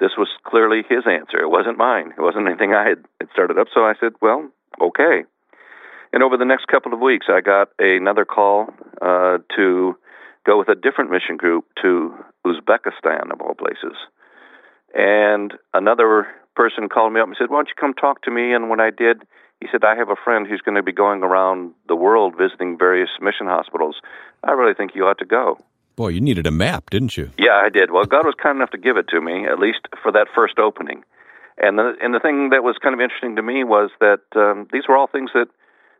This 0.00 0.12
was 0.16 0.28
clearly 0.44 0.80
his 0.88 1.04
answer. 1.06 1.36
It 1.42 1.50
wasn't 1.50 1.76
mine. 1.76 2.14
It 2.16 2.22
wasn't 2.22 2.48
anything 2.48 2.72
I 2.72 2.88
had, 2.88 3.04
had 3.20 3.28
started 3.34 3.58
up. 3.58 3.66
So 3.74 3.84
I 3.84 3.92
said, 4.00 4.12
well, 4.22 4.48
okay. 4.80 5.24
And 6.14 6.22
over 6.22 6.38
the 6.38 6.46
next 6.46 6.68
couple 6.68 6.94
of 6.94 7.00
weeks, 7.00 7.26
I 7.28 7.42
got 7.42 7.68
another 7.78 8.24
call 8.24 8.72
uh, 9.02 9.38
to 9.56 9.98
go 10.44 10.58
with 10.58 10.68
a 10.68 10.74
different 10.74 11.10
mission 11.10 11.36
group 11.36 11.64
to 11.82 12.14
Uzbekistan, 12.46 13.32
of 13.32 13.40
all 13.40 13.54
places. 13.54 13.96
And 14.94 15.54
another 15.72 16.26
person 16.54 16.88
called 16.88 17.12
me 17.12 17.20
up 17.20 17.26
and 17.26 17.36
said, 17.38 17.50
Why 17.50 17.58
don't 17.58 17.68
you 17.68 17.74
come 17.78 17.94
talk 17.94 18.22
to 18.22 18.30
me? 18.30 18.52
And 18.52 18.70
when 18.70 18.80
I 18.80 18.90
did, 18.90 19.22
he 19.60 19.66
said, 19.72 19.84
I 19.84 19.96
have 19.96 20.10
a 20.10 20.16
friend 20.22 20.46
who's 20.46 20.60
going 20.60 20.76
to 20.76 20.82
be 20.82 20.92
going 20.92 21.22
around 21.22 21.72
the 21.88 21.96
world 21.96 22.34
visiting 22.38 22.78
various 22.78 23.10
mission 23.20 23.46
hospitals. 23.46 23.96
I 24.42 24.52
really 24.52 24.74
think 24.74 24.92
you 24.94 25.04
ought 25.04 25.18
to 25.18 25.24
go. 25.24 25.58
Boy, 25.96 26.08
you 26.08 26.20
needed 26.20 26.46
a 26.46 26.50
map, 26.50 26.90
didn't 26.90 27.16
you? 27.16 27.30
Yeah, 27.38 27.54
I 27.54 27.68
did. 27.70 27.92
Well, 27.92 28.04
God 28.04 28.26
was 28.26 28.34
kind 28.40 28.56
enough 28.56 28.70
to 28.70 28.78
give 28.78 28.96
it 28.96 29.06
to 29.08 29.20
me, 29.20 29.46
at 29.46 29.58
least 29.58 29.86
for 30.02 30.10
that 30.12 30.26
first 30.34 30.58
opening. 30.58 31.04
And 31.56 31.78
the 31.78 31.94
and 32.02 32.12
the 32.12 32.18
thing 32.18 32.50
that 32.50 32.64
was 32.64 32.76
kind 32.82 32.94
of 32.94 33.00
interesting 33.00 33.36
to 33.36 33.42
me 33.42 33.62
was 33.62 33.90
that 34.00 34.26
um, 34.34 34.66
these 34.72 34.82
were 34.88 34.96
all 34.96 35.06
things 35.06 35.30
that 35.34 35.46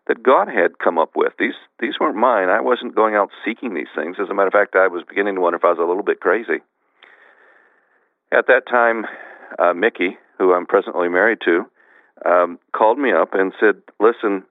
that 0.07 0.23
God 0.23 0.49
had 0.49 0.79
come 0.79 0.99
up 0.99 1.13
with. 1.17 1.33
These 1.39 1.57
these 1.81 1.95
weren't 2.01 2.17
mine. 2.17 2.49
I 2.49 2.61
wasn't 2.61 2.95
going 2.95 3.15
out 3.15 3.31
seeking 3.45 3.75
these 3.75 3.93
things. 3.95 4.17
As 4.21 4.29
a 4.31 4.35
matter 4.35 4.49
of 4.49 4.53
fact, 4.53 4.77
I 4.77 4.89
was 4.89 5.03
beginning 5.09 5.37
to 5.37 5.41
wonder 5.41 5.57
if 5.57 5.65
I 5.65 5.71
was 5.71 5.79
a 5.79 5.89
little 5.89 6.03
bit 6.03 6.21
crazy. 6.21 6.61
At 8.33 8.47
that 8.49 8.67
time, 8.69 9.07
uh, 9.59 9.73
Mickey, 9.73 10.19
who 10.39 10.53
I'm 10.53 10.67
presently 10.67 11.09
married 11.09 11.39
to, 11.45 11.65
um, 12.25 12.59
called 12.73 12.99
me 12.99 13.13
up 13.13 13.35
and 13.35 13.53
said, 13.59 13.83
"Listen, 14.01 14.45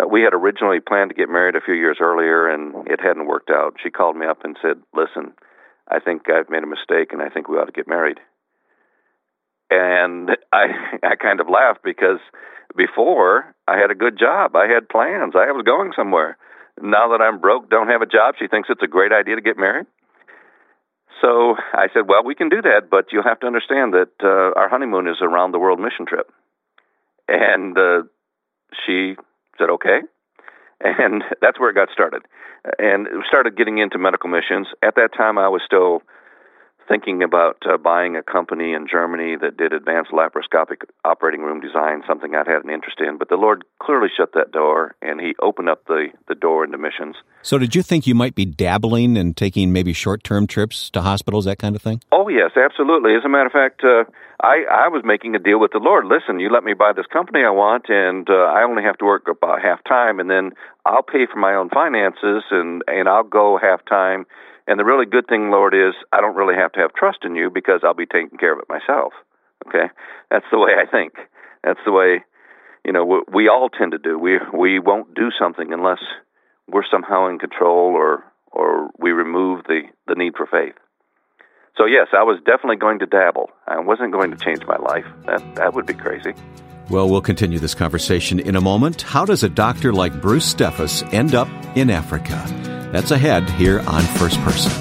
uh, 0.00 0.06
we 0.06 0.22
had 0.22 0.32
originally 0.32 0.80
planned 0.80 1.10
to 1.10 1.16
get 1.16 1.28
married 1.28 1.56
a 1.56 1.60
few 1.60 1.74
years 1.74 1.98
earlier, 2.00 2.46
and 2.48 2.88
it 2.88 3.00
hadn't 3.00 3.26
worked 3.26 3.50
out. 3.50 3.76
She 3.82 3.90
called 3.90 4.16
me 4.16 4.26
up 4.26 4.44
and 4.44 4.58
said, 4.62 4.82
"Listen, 4.94 5.34
I 5.88 5.98
think 5.98 6.30
I've 6.30 6.50
made 6.50 6.62
a 6.62 6.66
mistake, 6.66 7.12
and 7.12 7.20
I 7.20 7.28
think 7.28 7.48
we 7.48 7.58
ought 7.58 7.66
to 7.66 7.72
get 7.72 7.88
married." 7.88 8.20
And 9.70 10.36
I 10.52 10.98
I 11.02 11.16
kind 11.16 11.40
of 11.40 11.50
laughed 11.50 11.82
because 11.82 12.20
before 12.76 13.54
I 13.66 13.78
had 13.78 13.90
a 13.90 13.94
good 13.94 14.18
job. 14.18 14.54
I 14.54 14.66
had 14.68 14.88
plans. 14.88 15.34
I 15.34 15.50
was 15.52 15.64
going 15.64 15.92
somewhere. 15.96 16.36
Now 16.80 17.08
that 17.08 17.22
I'm 17.22 17.40
broke, 17.40 17.70
don't 17.70 17.88
have 17.88 18.02
a 18.02 18.06
job, 18.06 18.34
she 18.38 18.48
thinks 18.48 18.68
it's 18.70 18.82
a 18.82 18.86
great 18.88 19.12
idea 19.12 19.36
to 19.36 19.40
get 19.40 19.56
married. 19.56 19.86
So 21.22 21.56
I 21.72 21.88
said, 21.94 22.02
well, 22.08 22.22
we 22.24 22.34
can 22.34 22.50
do 22.50 22.60
that, 22.62 22.90
but 22.90 23.06
you'll 23.10 23.22
have 23.22 23.40
to 23.40 23.46
understand 23.46 23.94
that 23.94 24.12
uh, 24.22 24.52
our 24.58 24.68
honeymoon 24.68 25.08
is 25.08 25.16
a 25.22 25.28
round 25.28 25.54
the 25.54 25.58
world 25.58 25.80
mission 25.80 26.04
trip. 26.06 26.30
And 27.26 27.76
uh, 27.78 28.02
she 28.84 29.16
said, 29.58 29.70
okay. 29.70 30.00
And 30.80 31.24
that's 31.40 31.58
where 31.58 31.70
it 31.70 31.74
got 31.74 31.88
started. 31.92 32.22
And 32.78 33.06
started 33.26 33.56
getting 33.56 33.78
into 33.78 33.98
medical 33.98 34.28
missions. 34.28 34.66
At 34.82 34.96
that 34.96 35.10
time, 35.16 35.38
I 35.38 35.48
was 35.48 35.62
still 35.64 36.02
thinking 36.88 37.22
about 37.22 37.56
uh, 37.68 37.76
buying 37.76 38.16
a 38.16 38.22
company 38.22 38.72
in 38.72 38.86
Germany 38.90 39.36
that 39.40 39.56
did 39.56 39.72
advanced 39.72 40.10
laparoscopic 40.10 40.82
operating 41.04 41.42
room 41.42 41.60
design, 41.60 42.02
something 42.06 42.34
I'd 42.34 42.46
had 42.46 42.64
an 42.64 42.70
interest 42.70 42.98
in. 43.00 43.18
But 43.18 43.28
the 43.28 43.36
Lord 43.36 43.64
clearly 43.80 44.08
shut 44.14 44.32
that 44.34 44.52
door, 44.52 44.94
and 45.02 45.20
He 45.20 45.34
opened 45.40 45.68
up 45.68 45.84
the, 45.86 46.08
the 46.28 46.34
door 46.34 46.64
into 46.64 46.78
missions. 46.78 47.16
So, 47.42 47.58
did 47.58 47.74
you 47.74 47.82
think 47.82 48.06
you 48.06 48.14
might 48.14 48.34
be 48.34 48.44
dabbling 48.44 49.16
and 49.16 49.36
taking 49.36 49.72
maybe 49.72 49.92
short 49.92 50.24
term 50.24 50.46
trips 50.46 50.90
to 50.90 51.02
hospitals, 51.02 51.44
that 51.44 51.58
kind 51.58 51.76
of 51.76 51.82
thing? 51.82 52.00
Oh, 52.12 52.28
yes, 52.28 52.52
absolutely. 52.56 53.14
As 53.14 53.24
a 53.24 53.28
matter 53.28 53.46
of 53.46 53.52
fact, 53.52 53.82
uh, 53.84 54.04
I, 54.42 54.64
I 54.70 54.88
was 54.88 55.02
making 55.04 55.34
a 55.34 55.38
deal 55.38 55.58
with 55.58 55.72
the 55.72 55.78
Lord. 55.78 56.06
Listen, 56.06 56.40
you 56.40 56.50
let 56.50 56.64
me 56.64 56.74
buy 56.74 56.92
this 56.94 57.06
company 57.06 57.40
I 57.44 57.50
want, 57.50 57.86
and 57.88 58.28
uh, 58.28 58.34
I 58.34 58.62
only 58.64 58.82
have 58.82 58.98
to 58.98 59.04
work 59.04 59.28
about 59.28 59.62
half 59.62 59.82
time, 59.84 60.20
and 60.20 60.30
then 60.30 60.52
I'll 60.84 61.02
pay 61.02 61.26
for 61.32 61.38
my 61.38 61.54
own 61.54 61.70
finances, 61.70 62.44
and, 62.50 62.82
and 62.86 63.08
I'll 63.08 63.24
go 63.24 63.58
half 63.60 63.84
time 63.86 64.26
and 64.66 64.78
the 64.78 64.84
really 64.84 65.06
good 65.06 65.26
thing, 65.28 65.50
Lord, 65.50 65.74
is 65.74 65.94
I 66.12 66.20
don't 66.20 66.36
really 66.36 66.56
have 66.56 66.72
to 66.72 66.80
have 66.80 66.92
trust 66.92 67.18
in 67.24 67.36
you 67.36 67.50
because 67.52 67.80
I'll 67.84 67.94
be 67.94 68.06
taking 68.06 68.38
care 68.38 68.52
of 68.52 68.58
it 68.58 68.68
myself. 68.68 69.12
Okay, 69.66 69.86
that's 70.30 70.44
the 70.50 70.58
way 70.58 70.72
I 70.76 70.90
think. 70.90 71.14
That's 71.64 71.80
the 71.84 71.92
way, 71.92 72.22
you 72.84 72.92
know, 72.92 73.22
we 73.32 73.48
all 73.48 73.68
tend 73.68 73.92
to 73.92 73.98
do. 73.98 74.18
We 74.18 74.38
we 74.52 74.78
won't 74.78 75.14
do 75.14 75.30
something 75.38 75.72
unless 75.72 76.00
we're 76.68 76.84
somehow 76.90 77.28
in 77.28 77.38
control 77.38 77.94
or 77.94 78.24
or 78.52 78.90
we 78.98 79.12
remove 79.12 79.64
the 79.64 79.82
the 80.06 80.14
need 80.14 80.34
for 80.36 80.46
faith. 80.46 80.74
So 81.76 81.84
yes, 81.84 82.08
I 82.12 82.22
was 82.22 82.38
definitely 82.44 82.76
going 82.76 83.00
to 83.00 83.06
dabble. 83.06 83.50
I 83.66 83.78
wasn't 83.80 84.12
going 84.12 84.30
to 84.30 84.36
change 84.36 84.64
my 84.66 84.76
life. 84.76 85.06
That 85.26 85.54
that 85.56 85.74
would 85.74 85.86
be 85.86 85.94
crazy. 85.94 86.34
Well, 86.88 87.08
we'll 87.08 87.20
continue 87.20 87.58
this 87.58 87.74
conversation 87.74 88.38
in 88.38 88.54
a 88.54 88.60
moment. 88.60 89.02
How 89.02 89.24
does 89.24 89.42
a 89.42 89.48
doctor 89.48 89.92
like 89.92 90.20
Bruce 90.20 90.54
Steffes 90.54 91.02
end 91.12 91.34
up 91.34 91.48
in 91.76 91.90
Africa? 91.90 92.65
That's 92.92 93.10
ahead 93.10 93.48
here 93.50 93.80
on 93.86 94.02
First 94.02 94.40
Person. 94.40 94.72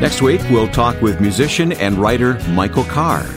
Next 0.00 0.22
week, 0.22 0.40
we'll 0.50 0.68
talk 0.68 1.00
with 1.02 1.20
musician 1.20 1.72
and 1.72 1.98
writer 1.98 2.38
Michael 2.50 2.84
Card. 2.84 3.30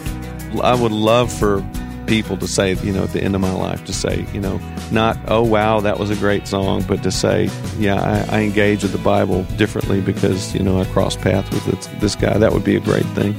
I 0.61 0.73
would 0.73 0.93
love 0.93 1.31
for 1.31 1.61
people 2.07 2.37
to 2.37 2.47
say, 2.47 2.73
you 2.75 2.93
know, 2.93 3.03
at 3.03 3.11
the 3.11 3.21
end 3.21 3.35
of 3.35 3.41
my 3.41 3.51
life, 3.51 3.83
to 3.85 3.93
say, 3.93 4.25
you 4.33 4.39
know, 4.39 4.59
not, 4.91 5.17
oh, 5.27 5.43
wow, 5.43 5.81
that 5.81 5.99
was 5.99 6.09
a 6.09 6.15
great 6.15 6.47
song, 6.47 6.83
but 6.87 7.03
to 7.03 7.11
say, 7.11 7.49
yeah, 7.77 8.01
I, 8.01 8.37
I 8.37 8.41
engage 8.43 8.83
with 8.83 8.93
the 8.93 8.97
Bible 8.97 9.43
differently 9.57 9.99
because, 9.99 10.53
you 10.53 10.63
know, 10.63 10.79
I 10.79 10.85
cross 10.85 11.17
paths 11.17 11.49
with 11.51 11.65
this, 11.65 11.87
this 11.99 12.15
guy. 12.15 12.37
That 12.37 12.53
would 12.53 12.63
be 12.63 12.75
a 12.75 12.81
great 12.81 13.05
thing. 13.07 13.35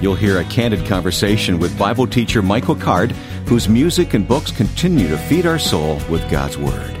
You'll 0.00 0.14
hear 0.14 0.38
a 0.38 0.44
candid 0.44 0.86
conversation 0.86 1.58
with 1.58 1.76
Bible 1.78 2.06
teacher 2.06 2.42
Michael 2.42 2.76
Card, 2.76 3.14
whose 3.48 3.66
music 3.66 4.12
and 4.12 4.28
books 4.28 4.52
continue 4.52 5.08
to 5.08 5.16
feed 5.16 5.46
our 5.46 5.58
soul 5.58 5.98
with 6.10 6.30
God's 6.30 6.58
Word. 6.58 6.94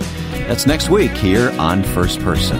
That's 0.48 0.66
next 0.66 0.88
week 0.88 1.10
here 1.10 1.50
on 1.58 1.82
First 1.82 2.20
Person. 2.20 2.56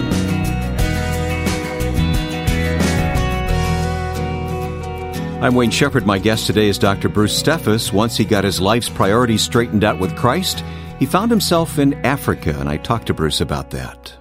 I'm 5.41 5.55
Wayne 5.55 5.71
Shepherd. 5.71 6.05
My 6.05 6.19
guest 6.19 6.45
today 6.45 6.67
is 6.67 6.77
Dr. 6.77 7.09
Bruce 7.09 7.41
Steffes. 7.41 7.91
Once 7.91 8.15
he 8.15 8.25
got 8.25 8.43
his 8.43 8.61
life's 8.61 8.89
priorities 8.89 9.41
straightened 9.41 9.83
out 9.83 9.97
with 9.97 10.15
Christ, 10.15 10.63
he 10.99 11.07
found 11.07 11.31
himself 11.31 11.79
in 11.79 11.93
Africa, 12.05 12.55
and 12.59 12.69
I 12.69 12.77
talked 12.77 13.07
to 13.07 13.15
Bruce 13.15 13.41
about 13.41 13.71
that. 13.71 14.13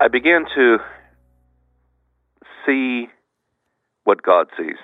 I 0.00 0.06
began 0.06 0.44
to 0.54 0.76
see 2.64 3.08
what 4.04 4.22
God 4.22 4.46
sees 4.56 4.76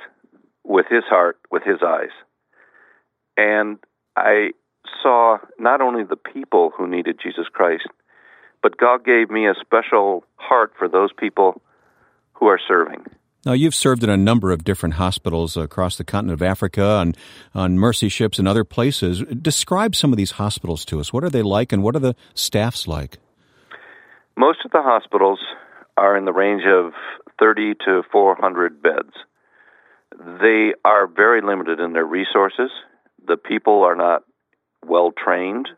with 0.64 0.86
his 0.90 1.04
heart, 1.08 1.38
with 1.52 1.62
his 1.62 1.78
eyes. 1.86 2.10
And 3.36 3.78
I 4.16 4.50
saw 5.02 5.38
not 5.58 5.80
only 5.80 6.02
the 6.04 6.16
people 6.16 6.72
who 6.76 6.88
needed 6.88 7.20
Jesus 7.22 7.46
Christ, 7.52 7.88
but 8.62 8.78
God 8.78 9.04
gave 9.04 9.30
me 9.30 9.46
a 9.46 9.54
special 9.60 10.24
heart 10.36 10.72
for 10.78 10.88
those 10.88 11.10
people 11.16 11.60
who 12.32 12.46
are 12.46 12.58
serving. 12.66 13.04
Now, 13.44 13.52
you've 13.52 13.76
served 13.76 14.02
in 14.02 14.10
a 14.10 14.16
number 14.16 14.50
of 14.50 14.64
different 14.64 14.96
hospitals 14.96 15.56
across 15.56 15.96
the 15.96 16.04
continent 16.04 16.34
of 16.34 16.42
Africa 16.42 16.98
and 17.00 17.16
on 17.54 17.78
mercy 17.78 18.08
ships 18.08 18.40
and 18.40 18.48
other 18.48 18.64
places. 18.64 19.22
Describe 19.40 19.94
some 19.94 20.12
of 20.12 20.16
these 20.16 20.32
hospitals 20.32 20.84
to 20.86 20.98
us. 20.98 21.12
What 21.12 21.22
are 21.22 21.30
they 21.30 21.42
like 21.42 21.72
and 21.72 21.82
what 21.82 21.94
are 21.94 22.00
the 22.00 22.16
staffs 22.34 22.88
like? 22.88 23.18
Most 24.36 24.58
of 24.64 24.72
the 24.72 24.82
hospitals 24.82 25.38
are 25.96 26.16
in 26.16 26.24
the 26.24 26.32
range 26.32 26.64
of 26.66 26.92
30 27.38 27.74
to 27.84 28.02
400 28.10 28.82
beds. 28.82 29.12
They 30.40 30.72
are 30.84 31.06
very 31.06 31.40
limited 31.40 31.78
in 31.78 31.92
their 31.92 32.04
resources. 32.04 32.70
The 33.26 33.36
people 33.36 33.82
are 33.82 33.96
not 33.96 34.22
well 34.84 35.12
trained. 35.12 35.68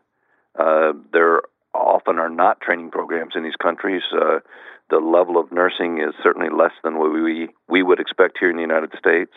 Uh, 0.57 0.93
there 1.13 1.41
often 1.73 2.19
are 2.19 2.29
not 2.29 2.61
training 2.61 2.91
programs 2.91 3.33
in 3.35 3.43
these 3.43 3.55
countries. 3.61 4.01
Uh, 4.13 4.39
the 4.89 4.97
level 4.97 5.37
of 5.39 5.51
nursing 5.51 5.99
is 5.99 6.13
certainly 6.23 6.49
less 6.49 6.73
than 6.83 6.97
what 6.97 7.11
we 7.11 7.49
we 7.67 7.83
would 7.83 7.99
expect 7.99 8.37
here 8.39 8.49
in 8.49 8.55
the 8.55 8.61
United 8.61 8.91
States. 8.97 9.31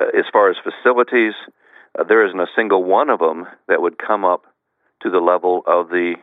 Uh, 0.00 0.06
as 0.16 0.24
far 0.32 0.50
as 0.50 0.56
facilities, 0.62 1.34
uh, 1.98 2.04
there 2.04 2.24
isn't 2.26 2.40
a 2.40 2.46
single 2.54 2.84
one 2.84 3.10
of 3.10 3.18
them 3.18 3.46
that 3.68 3.82
would 3.82 3.98
come 3.98 4.24
up 4.24 4.44
to 5.02 5.10
the 5.10 5.18
level 5.18 5.62
of 5.66 5.88
the 5.88 6.14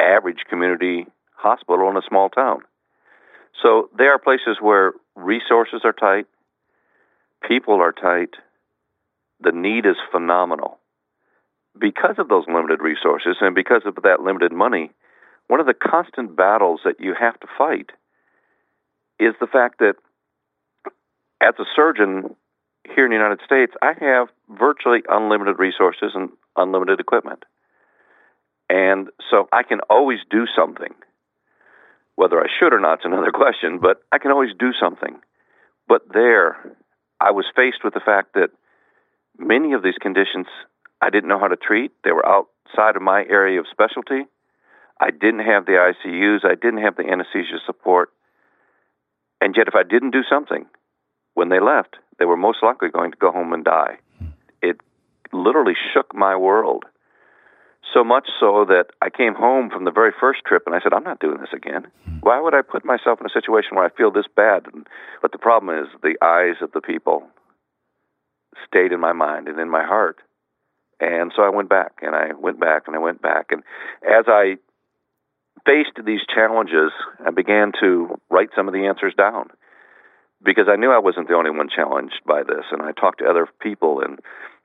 average 0.00 0.44
community 0.48 1.06
hospital 1.34 1.90
in 1.90 1.96
a 1.96 2.02
small 2.08 2.28
town. 2.28 2.60
So 3.62 3.90
they 3.96 4.04
are 4.04 4.18
places 4.18 4.58
where 4.60 4.92
resources 5.14 5.80
are 5.84 5.92
tight, 5.92 6.26
people 7.46 7.74
are 7.80 7.92
tight, 7.92 8.30
the 9.40 9.52
need 9.52 9.86
is 9.86 9.96
phenomenal. 10.10 10.78
Because 11.78 12.16
of 12.18 12.28
those 12.28 12.44
limited 12.46 12.80
resources 12.80 13.36
and 13.40 13.54
because 13.54 13.82
of 13.84 13.96
that 14.02 14.20
limited 14.20 14.52
money, 14.52 14.90
one 15.48 15.60
of 15.60 15.66
the 15.66 15.74
constant 15.74 16.36
battles 16.36 16.80
that 16.84 17.00
you 17.00 17.14
have 17.18 17.38
to 17.40 17.46
fight 17.58 17.90
is 19.20 19.34
the 19.40 19.46
fact 19.46 19.78
that 19.78 19.94
as 21.40 21.54
a 21.58 21.64
surgeon 21.74 22.34
here 22.94 23.04
in 23.04 23.10
the 23.10 23.16
United 23.16 23.40
States, 23.44 23.72
I 23.82 23.92
have 24.00 24.28
virtually 24.48 25.00
unlimited 25.08 25.58
resources 25.58 26.12
and 26.14 26.30
unlimited 26.56 27.00
equipment. 27.00 27.44
And 28.68 29.08
so 29.30 29.48
I 29.52 29.62
can 29.62 29.80
always 29.90 30.18
do 30.30 30.46
something. 30.56 30.94
Whether 32.16 32.40
I 32.40 32.46
should 32.58 32.72
or 32.72 32.80
not 32.80 33.00
is 33.00 33.04
another 33.04 33.30
question, 33.34 33.78
but 33.80 34.02
I 34.12 34.18
can 34.18 34.30
always 34.30 34.50
do 34.58 34.72
something. 34.80 35.18
But 35.88 36.02
there, 36.12 36.76
I 37.20 37.30
was 37.30 37.44
faced 37.54 37.84
with 37.84 37.94
the 37.94 38.00
fact 38.00 38.34
that 38.34 38.50
many 39.38 39.72
of 39.72 39.82
these 39.82 39.98
conditions 40.00 40.46
I 41.00 41.10
didn't 41.10 41.28
know 41.28 41.38
how 41.38 41.48
to 41.48 41.56
treat. 41.56 41.92
They 42.04 42.12
were 42.12 42.26
outside 42.26 42.96
of 42.96 43.02
my 43.02 43.24
area 43.28 43.60
of 43.60 43.66
specialty. 43.70 44.26
I 45.00 45.10
didn't 45.10 45.40
have 45.40 45.66
the 45.66 45.72
ICUs. 45.72 46.44
I 46.44 46.54
didn't 46.54 46.82
have 46.82 46.96
the 46.96 47.04
anesthesia 47.04 47.58
support. 47.66 48.10
And 49.40 49.54
yet, 49.56 49.68
if 49.68 49.74
I 49.74 49.82
didn't 49.82 50.12
do 50.12 50.22
something 50.28 50.66
when 51.34 51.50
they 51.50 51.60
left, 51.60 51.96
they 52.18 52.24
were 52.24 52.36
most 52.36 52.58
likely 52.62 52.88
going 52.88 53.10
to 53.10 53.18
go 53.18 53.30
home 53.30 53.52
and 53.52 53.64
die. 53.64 53.98
It 54.62 54.80
literally 55.32 55.74
shook 55.92 56.14
my 56.14 56.34
world. 56.34 56.84
So 57.92 58.02
much 58.02 58.28
so 58.40 58.64
that 58.66 58.86
I 59.02 59.10
came 59.10 59.34
home 59.34 59.70
from 59.70 59.84
the 59.84 59.90
very 59.90 60.12
first 60.18 60.40
trip 60.46 60.62
and 60.66 60.74
I 60.74 60.80
said, 60.82 60.92
I'm 60.92 61.04
not 61.04 61.20
doing 61.20 61.38
this 61.38 61.52
again. 61.54 61.86
Why 62.20 62.40
would 62.40 62.54
I 62.54 62.62
put 62.62 62.84
myself 62.84 63.20
in 63.20 63.26
a 63.26 63.30
situation 63.30 63.76
where 63.76 63.84
I 63.84 63.90
feel 63.90 64.10
this 64.10 64.26
bad? 64.34 64.64
But 65.22 65.32
the 65.32 65.38
problem 65.38 65.78
is 65.78 65.86
the 66.02 66.16
eyes 66.24 66.56
of 66.62 66.72
the 66.72 66.80
people 66.80 67.28
stayed 68.66 68.92
in 68.92 69.00
my 69.00 69.12
mind 69.12 69.48
and 69.48 69.58
in 69.58 69.70
my 69.70 69.84
heart. 69.84 70.18
And 71.00 71.32
so 71.36 71.42
I 71.42 71.50
went 71.50 71.68
back 71.68 71.92
and 72.02 72.14
I 72.14 72.32
went 72.38 72.58
back 72.58 72.84
and 72.86 72.96
I 72.96 72.98
went 72.98 73.20
back. 73.20 73.46
And 73.50 73.62
as 74.02 74.24
I 74.28 74.56
faced 75.66 76.04
these 76.04 76.20
challenges, 76.32 76.92
I 77.24 77.30
began 77.30 77.72
to 77.80 78.18
write 78.30 78.50
some 78.56 78.68
of 78.68 78.74
the 78.74 78.86
answers 78.86 79.14
down 79.16 79.50
because 80.42 80.66
I 80.70 80.76
knew 80.76 80.90
I 80.90 80.98
wasn't 80.98 81.28
the 81.28 81.34
only 81.34 81.50
one 81.50 81.68
challenged 81.68 82.20
by 82.26 82.42
this. 82.42 82.64
And 82.70 82.82
I 82.82 82.92
talked 82.92 83.18
to 83.18 83.26
other 83.26 83.48
people, 83.60 84.00
and 84.00 84.18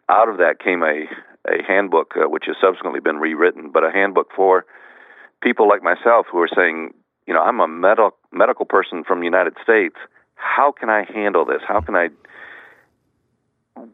out 0.10 0.30
of 0.30 0.38
that 0.38 0.60
came 0.64 0.84
a, 0.84 1.06
a 1.50 1.64
handbook, 1.68 2.14
uh, 2.16 2.30
which 2.30 2.46
has 2.48 2.56
subsequently 2.62 3.00
been 3.00 3.18
rewritten, 3.18 3.72
but 3.72 3.84
a 3.84 3.92
handbook 3.92 4.30
for 4.36 4.66
people 5.42 5.68
like 5.68 5.84
myself 5.84 6.28
who 6.32 6.40
are 6.40 6.50
saying, 6.54 6.94
you 7.28 7.34
know, 7.34 7.42
I'm 7.42 7.60
a 7.60 7.68
medical 7.68 8.12
medical 8.32 8.66
person 8.66 9.04
from 9.04 9.20
the 9.20 9.26
United 9.26 9.54
States. 9.64 9.96
How 10.36 10.72
can 10.72 10.90
I 10.90 11.04
handle 11.14 11.46
this? 11.46 11.62
How 11.68 11.82
can 11.82 11.96
I 11.96 12.10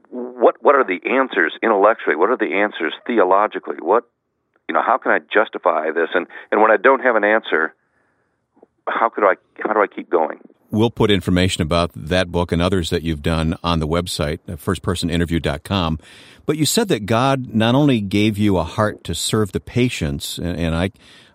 what 0.09 0.55
what 0.61 0.75
are 0.75 0.83
the 0.83 0.99
answers 1.09 1.53
intellectually? 1.61 2.15
What 2.15 2.29
are 2.29 2.37
the 2.37 2.55
answers 2.55 2.93
theologically? 3.05 3.77
What 3.79 4.03
you 4.67 4.73
know, 4.73 4.81
how 4.85 4.97
can 4.97 5.11
I 5.11 5.19
justify 5.19 5.91
this? 5.91 6.09
And 6.13 6.27
and 6.51 6.61
when 6.61 6.71
I 6.71 6.77
don't 6.77 7.01
have 7.01 7.15
an 7.15 7.23
answer, 7.23 7.73
how 8.87 9.09
could 9.09 9.23
I 9.23 9.35
how 9.59 9.73
do 9.73 9.81
I 9.81 9.87
keep 9.87 10.09
going? 10.09 10.39
we'll 10.71 10.91
put 10.91 11.11
information 11.11 11.61
about 11.61 11.91
that 11.95 12.31
book 12.31 12.51
and 12.51 12.61
others 12.61 12.89
that 12.89 13.03
you've 13.03 13.21
done 13.21 13.55
on 13.63 13.79
the 13.79 13.87
website, 13.87 14.39
uh, 14.47 14.53
firstpersoninterview.com. 14.53 15.99
But 16.45 16.57
you 16.57 16.65
said 16.65 16.87
that 16.89 17.05
God 17.05 17.53
not 17.53 17.75
only 17.75 18.01
gave 18.01 18.37
you 18.37 18.57
a 18.57 18.63
heart 18.63 19.03
to 19.05 19.15
serve 19.15 19.51
the 19.51 19.59
patients, 19.59 20.37
and, 20.37 20.57
and 20.57 20.75
I, 20.75 20.91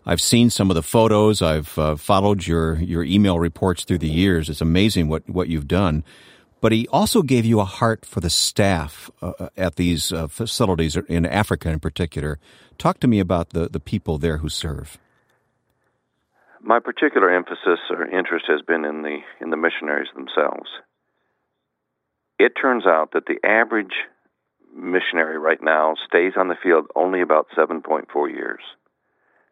I've 0.07 0.21
seen 0.21 0.51
some 0.51 0.71
of 0.71 0.75
the 0.75 0.83
photos. 0.83 1.43
I've 1.43 1.79
uh, 1.79 1.97
followed 1.97 2.47
your 2.47 2.77
your 2.77 3.05
email 3.05 3.39
reports 3.39 3.85
through 3.85 3.99
the 3.99 4.09
years. 4.09 4.49
It's 4.49 4.61
amazing 4.61 5.09
what 5.09 5.29
what 5.29 5.49
you've 5.49 5.69
done. 5.69 6.05
But 6.63 6.71
he 6.71 6.87
also 6.93 7.23
gave 7.23 7.45
you 7.45 7.59
a 7.59 7.65
heart 7.65 8.07
for 8.07 8.21
the 8.21 8.31
staff 8.31 9.11
uh, 9.21 9.33
uh 9.39 9.49
at 9.57 9.75
these 9.75 10.13
uh, 10.13 10.29
facilities 10.29 10.97
in 10.97 11.27
Africa, 11.27 11.69
in 11.69 11.81
particular. 11.81 12.39
Talk 12.79 13.01
to 13.01 13.09
me 13.09 13.19
about 13.21 13.51
the 13.51 13.69
the 13.69 13.81
people 13.81 14.17
there 14.17 14.39
who 14.39 14.49
serve. 14.49 14.97
My 16.63 16.79
particular 16.79 17.29
emphasis 17.35 17.81
or 17.91 18.07
interest 18.07 18.47
has 18.47 18.63
been 18.63 18.85
in 18.85 19.03
the 19.03 19.19
in 19.41 19.51
the 19.51 19.57
missionaries 19.57 20.13
themselves. 20.15 20.71
It 22.39 22.53
turns 22.61 22.87
out 22.87 23.11
that 23.13 23.27
the 23.27 23.39
average 23.45 23.97
missionary 24.75 25.39
right 25.39 25.63
now 25.63 25.95
stays 26.07 26.33
on 26.37 26.49
the 26.49 26.57
field 26.63 26.87
only 26.97 27.21
about 27.21 27.47
7.4 27.57 28.07
years. 28.31 28.61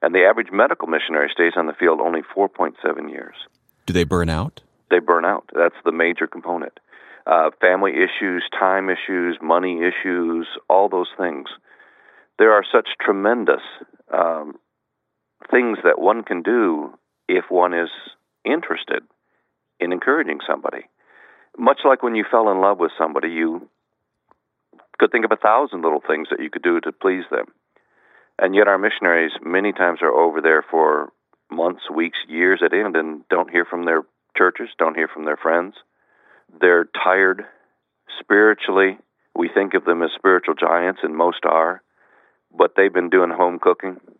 And 0.03 0.15
the 0.15 0.25
average 0.25 0.49
medical 0.51 0.89
missionary 0.89 1.29
stays 1.33 1.53
on 1.57 1.67
the 1.67 1.75
field 1.79 2.01
only 2.01 2.23
4.7 2.35 3.11
years. 3.11 3.35
Do 3.87 3.93
they 3.93 4.05
burn 4.05 4.31
out? 4.31 4.63
They 4.91 4.99
burn 4.99 5.25
out. 5.25 5.45
That's 5.55 5.77
the 5.85 5.93
major 5.93 6.27
component. 6.27 6.81
Uh, 7.31 7.51
family 7.61 7.93
issues, 7.93 8.43
time 8.59 8.91
issues, 8.91 9.39
money 9.41 9.79
issues, 9.79 10.49
all 10.69 10.89
those 10.89 11.11
things. 11.17 11.47
There 12.41 12.51
are 12.51 12.65
such 12.73 12.89
tremendous 13.01 13.63
um, 14.13 14.59
things 15.49 15.79
that 15.85 16.01
one 16.01 16.25
can 16.25 16.43
do 16.43 16.93
if 17.29 17.45
one 17.49 17.73
is 17.73 17.89
interested 18.45 19.05
in 19.79 19.93
encouraging 19.93 20.41
somebody. 20.45 20.89
Much 21.57 21.79
like 21.85 22.03
when 22.03 22.17
you 22.17 22.25
fell 22.29 22.51
in 22.51 22.61
love 22.61 22.79
with 22.81 22.91
somebody, 22.99 23.29
you 23.29 23.69
could 24.99 25.13
think 25.13 25.25
of 25.25 25.31
a 25.31 25.37
thousand 25.37 25.83
little 25.83 26.03
things 26.05 26.27
that 26.33 26.41
you 26.41 26.51
could 26.51 26.63
do 26.63 26.81
to 26.81 26.91
please 26.91 27.25
them. 27.31 27.47
And 28.41 28.57
yet, 28.57 28.67
our 28.67 28.79
missionaries 28.79 29.33
many 29.41 29.73
times 29.73 30.01
are 30.03 30.11
over 30.13 30.41
there 30.41 30.65
for 30.69 31.13
months, 31.49 31.83
weeks, 31.95 32.19
years 32.27 32.61
at 32.65 32.75
end 32.75 32.97
and 32.97 33.23
don't 33.29 33.51
hear 33.51 33.65
from 33.65 33.85
their 33.85 34.03
churches, 34.37 34.71
don't 34.79 34.97
hear 34.97 35.09
from 35.09 35.27
their 35.27 35.37
friends. 35.37 35.75
They're 36.61 36.89
tired 37.05 37.45
spiritually. 38.19 38.99
We 39.35 39.49
think 39.53 39.75
of 39.75 39.85
them 39.85 40.03
as 40.03 40.11
spiritual 40.17 40.55
giants, 40.55 41.01
and 41.03 41.17
most 41.17 41.45
are, 41.45 41.83
but 42.57 42.73
they've 42.77 42.93
been 42.93 43.11
doing 43.11 43.31
home 43.31 43.59
cooking. 43.61 44.01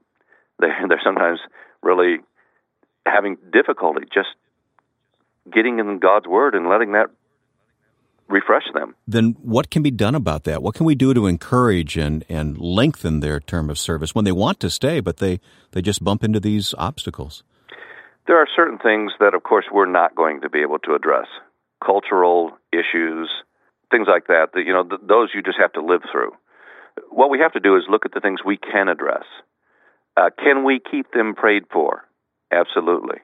They, 0.61 0.69
they're 0.91 1.01
sometimes 1.03 1.39
really 1.83 2.19
having 3.07 3.39
difficulty 3.51 4.07
just 4.13 4.29
getting 5.51 5.79
in 5.79 5.99
God's 6.01 6.27
Word 6.27 6.55
and 6.55 6.69
letting 6.69 6.93
that 6.93 7.07
refresh 8.29 8.65
them. 8.73 8.95
Then 9.07 9.37
what 9.43 9.71
can 9.71 9.83
be 9.83 9.91
done 9.91 10.15
about 10.15 10.45
that? 10.45 10.63
What 10.63 10.75
can 10.75 10.87
we 10.87 10.95
do 10.95 11.13
to 11.15 11.27
encourage 11.27 11.97
and, 11.97 12.25
and 12.29 12.59
lengthen 12.59 13.21
their 13.21 13.41
term 13.41 13.69
of 13.71 13.79
service 13.79 14.15
when 14.15 14.25
they 14.25 14.33
want 14.33 14.61
to 14.61 14.71
stay, 14.71 15.01
but 15.01 15.17
they, 15.17 15.41
they 15.73 15.83
just 15.83 16.05
bump 16.05 16.23
into 16.23 16.41
these 16.41 16.75
obstacles? 16.79 17.43
There 18.27 18.37
are 18.37 18.47
certain 18.55 18.79
things 18.79 19.13
that, 19.19 19.35
of 19.35 19.43
course, 19.43 19.65
we're 19.73 19.91
not 19.91 20.15
going 20.15 20.41
to 20.43 20.49
be 20.49 20.61
able 20.61 20.79
to 20.81 20.95
address. 20.95 21.27
Cultural 21.85 22.53
issues, 22.73 23.31
things 23.91 24.07
like 24.09 24.27
that, 24.29 24.49
that 24.55 24.63
you 24.67 24.73
know, 24.73 24.85
th- 24.85 25.01
those 25.07 25.31
you 25.35 25.43
just 25.43 25.59
have 25.59 25.73
to 25.75 25.83
live 25.85 26.03
through. 26.11 26.33
What 27.11 27.31
we 27.31 27.39
have 27.39 27.53
to 27.53 27.61
do 27.61 27.77
is 27.77 27.85
look 27.89 28.05
at 28.05 28.13
the 28.13 28.21
things 28.21 28.41
we 28.45 28.57
can 28.57 28.89
address. 28.89 29.25
Uh, 30.17 30.31
can 30.39 30.65
we 30.65 30.81
keep 30.81 31.13
them 31.13 31.35
prayed 31.35 31.65
for? 31.73 32.05
Absolutely. 32.53 33.19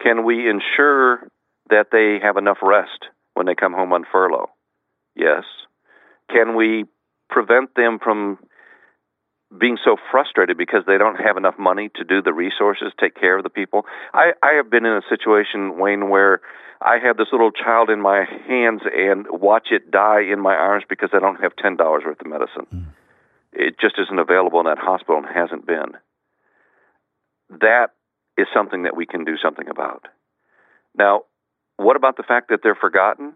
Can 0.00 0.24
we 0.24 0.48
ensure 0.48 1.28
that 1.70 1.86
they 1.90 2.18
have 2.22 2.36
enough 2.36 2.58
rest 2.62 3.06
when 3.34 3.46
they 3.46 3.54
come 3.54 3.72
home 3.72 3.92
on 3.92 4.04
furlough? 4.10 4.50
Yes. 5.16 5.44
Can 6.30 6.56
we 6.56 6.84
prevent 7.28 7.74
them 7.74 7.98
from 8.02 8.38
being 9.58 9.76
so 9.84 9.96
frustrated 10.10 10.56
because 10.56 10.82
they 10.86 10.98
don't 10.98 11.16
have 11.16 11.36
enough 11.36 11.58
money 11.58 11.90
to 11.96 12.04
do 12.04 12.22
the 12.22 12.32
resources, 12.32 12.92
take 12.98 13.14
care 13.14 13.36
of 13.36 13.44
the 13.44 13.50
people? 13.50 13.84
I, 14.14 14.32
I 14.42 14.54
have 14.54 14.70
been 14.70 14.86
in 14.86 14.92
a 14.92 15.02
situation, 15.08 15.78
Wayne, 15.78 16.08
where 16.08 16.40
I 16.84 16.98
have 17.02 17.16
this 17.16 17.28
little 17.32 17.52
child 17.52 17.90
in 17.90 18.00
my 18.00 18.24
hands 18.46 18.82
and 18.94 19.26
watch 19.30 19.68
it 19.70 19.90
die 19.90 20.22
in 20.22 20.40
my 20.40 20.54
arms 20.54 20.84
because 20.88 21.10
I 21.12 21.18
don't 21.18 21.40
have 21.40 21.52
$10 21.56 21.78
worth 21.78 22.20
of 22.20 22.26
medicine. 22.26 22.66
Mm. 22.74 22.86
It 23.52 23.78
just 23.80 23.94
isn't 23.98 24.18
available 24.18 24.60
in 24.60 24.66
that 24.66 24.78
hospital 24.78 25.18
and 25.18 25.26
hasn't 25.26 25.66
been. 25.66 25.96
That 27.50 27.88
is 28.38 28.46
something 28.54 28.84
that 28.84 28.96
we 28.96 29.06
can 29.06 29.24
do 29.24 29.36
something 29.42 29.68
about. 29.68 30.06
Now, 30.96 31.22
what 31.76 31.96
about 31.96 32.16
the 32.16 32.22
fact 32.22 32.48
that 32.48 32.60
they're 32.62 32.74
forgotten? 32.74 33.34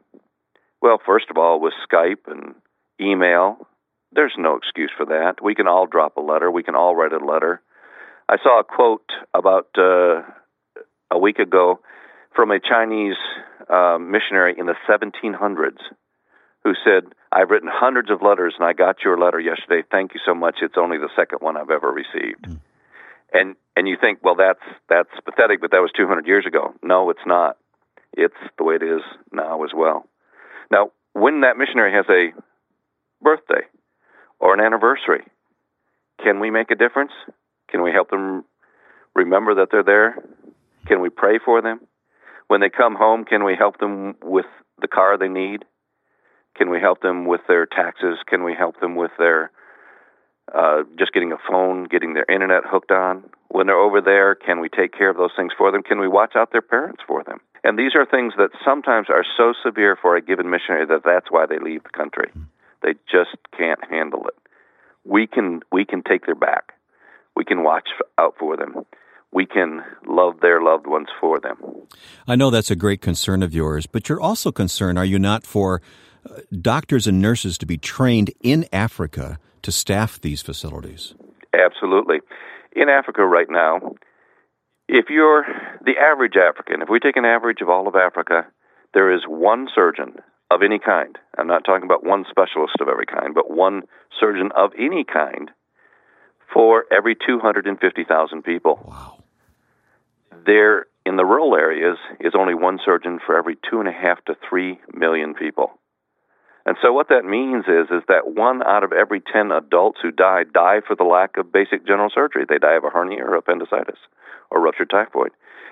Well, 0.81 1.01
first 1.05 1.27
of 1.31 1.37
all, 1.37 1.61
with 1.61 1.75
Skype 1.91 2.27
and 2.27 2.55
email, 3.01 3.67
there's 4.13 4.35
no 4.39 4.57
excuse 4.57 4.91
for 4.97 5.07
that. 5.07 5.43
We 5.43 5.55
can 5.55 5.69
all 5.69 5.87
drop 5.87 6.17
a 6.17 6.21
letter. 6.21 6.51
We 6.51 6.63
can 6.63 6.75
all 6.75 6.97
write 6.97 7.13
a 7.13 7.25
letter. 7.25 7.61
I 8.29 8.37
saw 8.43 8.61
a 8.61 8.65
quote 8.65 9.11
about 9.35 9.69
uh, 9.79 10.23
a 11.11 11.19
week 11.19 11.39
ago 11.39 11.81
from 12.37 12.51
a 12.51 12.61
Chinese 12.61 13.17
uh, 13.73 13.99
missionary 13.99 14.55
in 14.57 14.67
the 14.67 14.77
1700s 14.89 15.81
who 16.63 16.75
said, 16.85 17.11
I've 17.33 17.51
written 17.51 17.71
hundreds 17.73 18.11
of 18.11 18.23
letters 18.23 18.55
and 18.59 18.69
I 18.69 18.75
got 18.75 18.97
your 19.05 19.19
letter 19.19 19.41
yesterday. 19.41 19.83
Thank 19.91 20.15
you 20.15 20.21
so 20.25 20.35
much. 20.35 20.57
It's 20.63 20.77
only 20.79 20.99
the 20.99 21.09
second 21.17 21.39
one 21.41 21.57
I've 21.57 21.71
ever 21.71 21.91
received. 21.91 22.47
Mm. 22.47 22.61
And 23.33 23.57
and 23.75 23.89
you 23.89 23.97
think, 24.01 24.21
well, 24.23 24.37
that's 24.37 24.63
that's 24.89 25.11
pathetic, 25.25 25.61
but 25.61 25.73
that 25.73 25.81
was 25.81 25.91
200 25.97 26.27
years 26.27 26.47
ago. 26.47 26.75
No, 26.83 27.11
it's 27.11 27.27
not 27.27 27.57
it's 28.17 28.35
the 28.57 28.65
way 28.65 28.77
it 28.77 28.83
is 28.83 29.03
now 29.33 29.63
as 29.65 29.71
well. 29.75 30.09
Now, 30.71 30.91
when 31.13 31.43
that 31.43 31.57
missionary 31.57 31.93
has 31.93 32.07
a 32.09 32.33
birthday 33.23 33.67
or 34.41 34.55
an 34.55 34.61
anniversary, 34.61 35.25
can 36.23 36.41
we 36.41 36.51
make 36.51 36.71
a 36.71 36.75
difference? 36.75 37.13
Can 37.69 37.83
we 37.83 37.93
help 37.93 38.11
them 38.11 38.45
remember 39.15 39.57
that 39.57 39.69
they're 39.71 39.85
there? 39.85 40.17
Can 40.87 41.01
we 41.01 41.11
pray 41.11 41.39
for 41.45 41.61
them? 41.61 41.81
When 42.49 42.61
they 42.61 42.71
come 42.71 42.95
home, 42.95 43.25
can 43.25 43.45
we 43.45 43.55
help 43.59 43.79
them 43.79 44.15
with 44.23 44.47
the 44.81 44.89
car 44.89 45.19
they 45.19 45.29
need? 45.29 45.65
Can 46.57 46.71
we 46.71 46.81
help 46.81 47.03
them 47.03 47.27
with 47.27 47.41
their 47.49 47.67
taxes? 47.67 48.19
Can 48.27 48.45
we 48.45 48.55
help 48.55 48.81
them 48.81 48.95
with 48.97 49.11
their 49.19 49.51
uh, 50.55 50.85
just 50.99 51.13
getting 51.13 51.33
a 51.33 51.39
phone, 51.49 51.85
getting 51.85 52.15
their 52.15 52.27
internet 52.29 52.63
hooked 52.65 52.91
on? 52.91 53.25
When 53.49 53.67
they're 53.67 53.79
over 53.79 54.01
there, 54.01 54.35
can 54.35 54.61
we 54.61 54.69
take 54.69 54.93
care 54.93 55.11
of 55.11 55.17
those 55.17 55.33
things 55.37 55.53
for 55.57 55.71
them? 55.71 55.83
Can 55.83 56.01
we 56.01 56.09
watch 56.09 56.35
out 56.37 56.53
their 56.53 56.63
parents 56.63 57.03
for 57.07 57.23
them? 57.25 57.41
And 57.65 57.79
these 57.79 57.95
are 57.95 58.07
things 58.07 58.35
that 58.39 58.51
sometimes 58.65 59.09
are 59.11 59.25
so 59.37 59.53
severe 59.65 59.97
for 60.01 60.17
a 60.17 60.23
given 60.23 60.51
missionary 60.51 60.87
that 60.87 61.03
that's 61.05 61.31
why 61.31 61.47
they 61.47 61.59
leave 61.59 61.83
the 61.83 61.91
country. 61.91 62.31
They 62.83 62.95
just 63.11 63.37
can't 63.57 63.81
handle 63.91 64.27
it. 64.29 64.35
We 65.05 65.27
can 65.27 65.61
we 65.73 65.85
can 65.85 66.03
take 66.03 66.27
their 66.27 66.35
back. 66.35 66.73
We 67.35 67.45
can 67.45 67.63
watch 67.63 67.89
out 68.19 68.35
for 68.39 68.57
them. 68.57 68.85
We 69.37 69.45
can 69.45 69.85
love 70.09 70.41
their 70.41 70.63
loved 70.63 70.87
ones 70.87 71.09
for 71.21 71.39
them. 71.39 71.59
I 72.27 72.37
know 72.37 72.49
that's 72.49 72.71
a 72.71 72.75
great 72.75 73.03
concern 73.03 73.43
of 73.43 73.53
yours, 73.53 73.87
but 73.87 74.09
you're 74.09 74.19
also 74.19 74.51
concerned, 74.51 74.99
are 74.99 75.05
you 75.05 75.19
not, 75.19 75.45
for 75.45 75.83
uh, 76.25 76.39
doctors 76.59 77.07
and 77.07 77.21
nurses 77.21 77.59
to 77.59 77.67
be 77.67 77.77
trained 77.77 78.33
in 78.41 78.67
Africa 78.73 79.39
to 79.61 79.71
staff 79.71 80.19
these 80.19 80.41
facilities? 80.41 81.15
Absolutely. 81.53 82.21
In 82.75 82.89
Africa 82.89 83.27
right 83.27 83.51
now, 83.51 83.93
if 84.89 85.11
you're 85.11 85.45
the 85.85 85.99
average 86.01 86.37
African, 86.39 86.81
if 86.81 86.89
we 86.89 86.99
take 86.99 87.19
an 87.19 87.27
average 87.27 87.61
of 87.61 87.69
all 87.69 87.87
of 87.87 87.95
Africa, 87.95 88.47
there 88.95 89.15
is 89.15 89.21
one 89.29 89.69
surgeon 89.75 90.15
of 90.51 90.63
any 90.63 90.79
kind. 90.79 91.19
I'm 91.37 91.47
not 91.47 91.67
talking 91.67 91.85
about 91.85 92.07
one 92.07 92.25
specialist 92.31 92.77
of 92.81 92.89
every 92.89 93.05
kind, 93.05 93.35
but 93.35 93.51
one 93.51 93.83
surgeon 94.19 94.49
of 94.57 94.71
any 94.79 95.05
kind 95.05 95.51
for 96.55 96.87
every 96.91 97.15
250,000 97.15 98.43
people. 98.43 98.81
Wow. 98.83 99.16
There, 100.45 100.87
in 101.05 101.17
the 101.17 101.25
rural 101.25 101.55
areas, 101.57 101.99
is 102.21 102.35
only 102.37 102.55
one 102.55 102.79
surgeon 102.85 103.19
for 103.25 103.37
every 103.37 103.57
two 103.69 103.81
and 103.81 103.89
a 103.89 103.93
half 103.93 104.25
to 104.27 104.37
three 104.49 104.79
million 104.93 105.35
people. 105.35 105.79
And 106.67 106.77
so 106.83 106.93
what 106.93 107.09
that 107.09 107.25
means 107.25 107.67
is 107.69 107.87
is 107.91 108.03
that 108.09 108.35
one 108.35 108.63
out 108.65 108.83
of 108.83 108.93
every 108.93 109.21
10 109.21 109.53
adults 109.53 110.01
who 110.03 110.11
die 110.11 110.43
die 110.53 110.81
for 110.85 110.97
the 110.97 111.05
lack 111.05 111.37
of 111.37 111.53
basic 111.53 111.87
general 111.87 112.11
surgery. 112.13 112.45
They 112.47 112.59
die 112.59 112.75
of 112.75 112.83
a 112.83 112.91
hernia 112.91 113.25
or 113.25 113.37
appendicitis 113.37 113.99
or 114.51 114.61
ruptured 114.61 114.91
typhoid. 114.91 115.31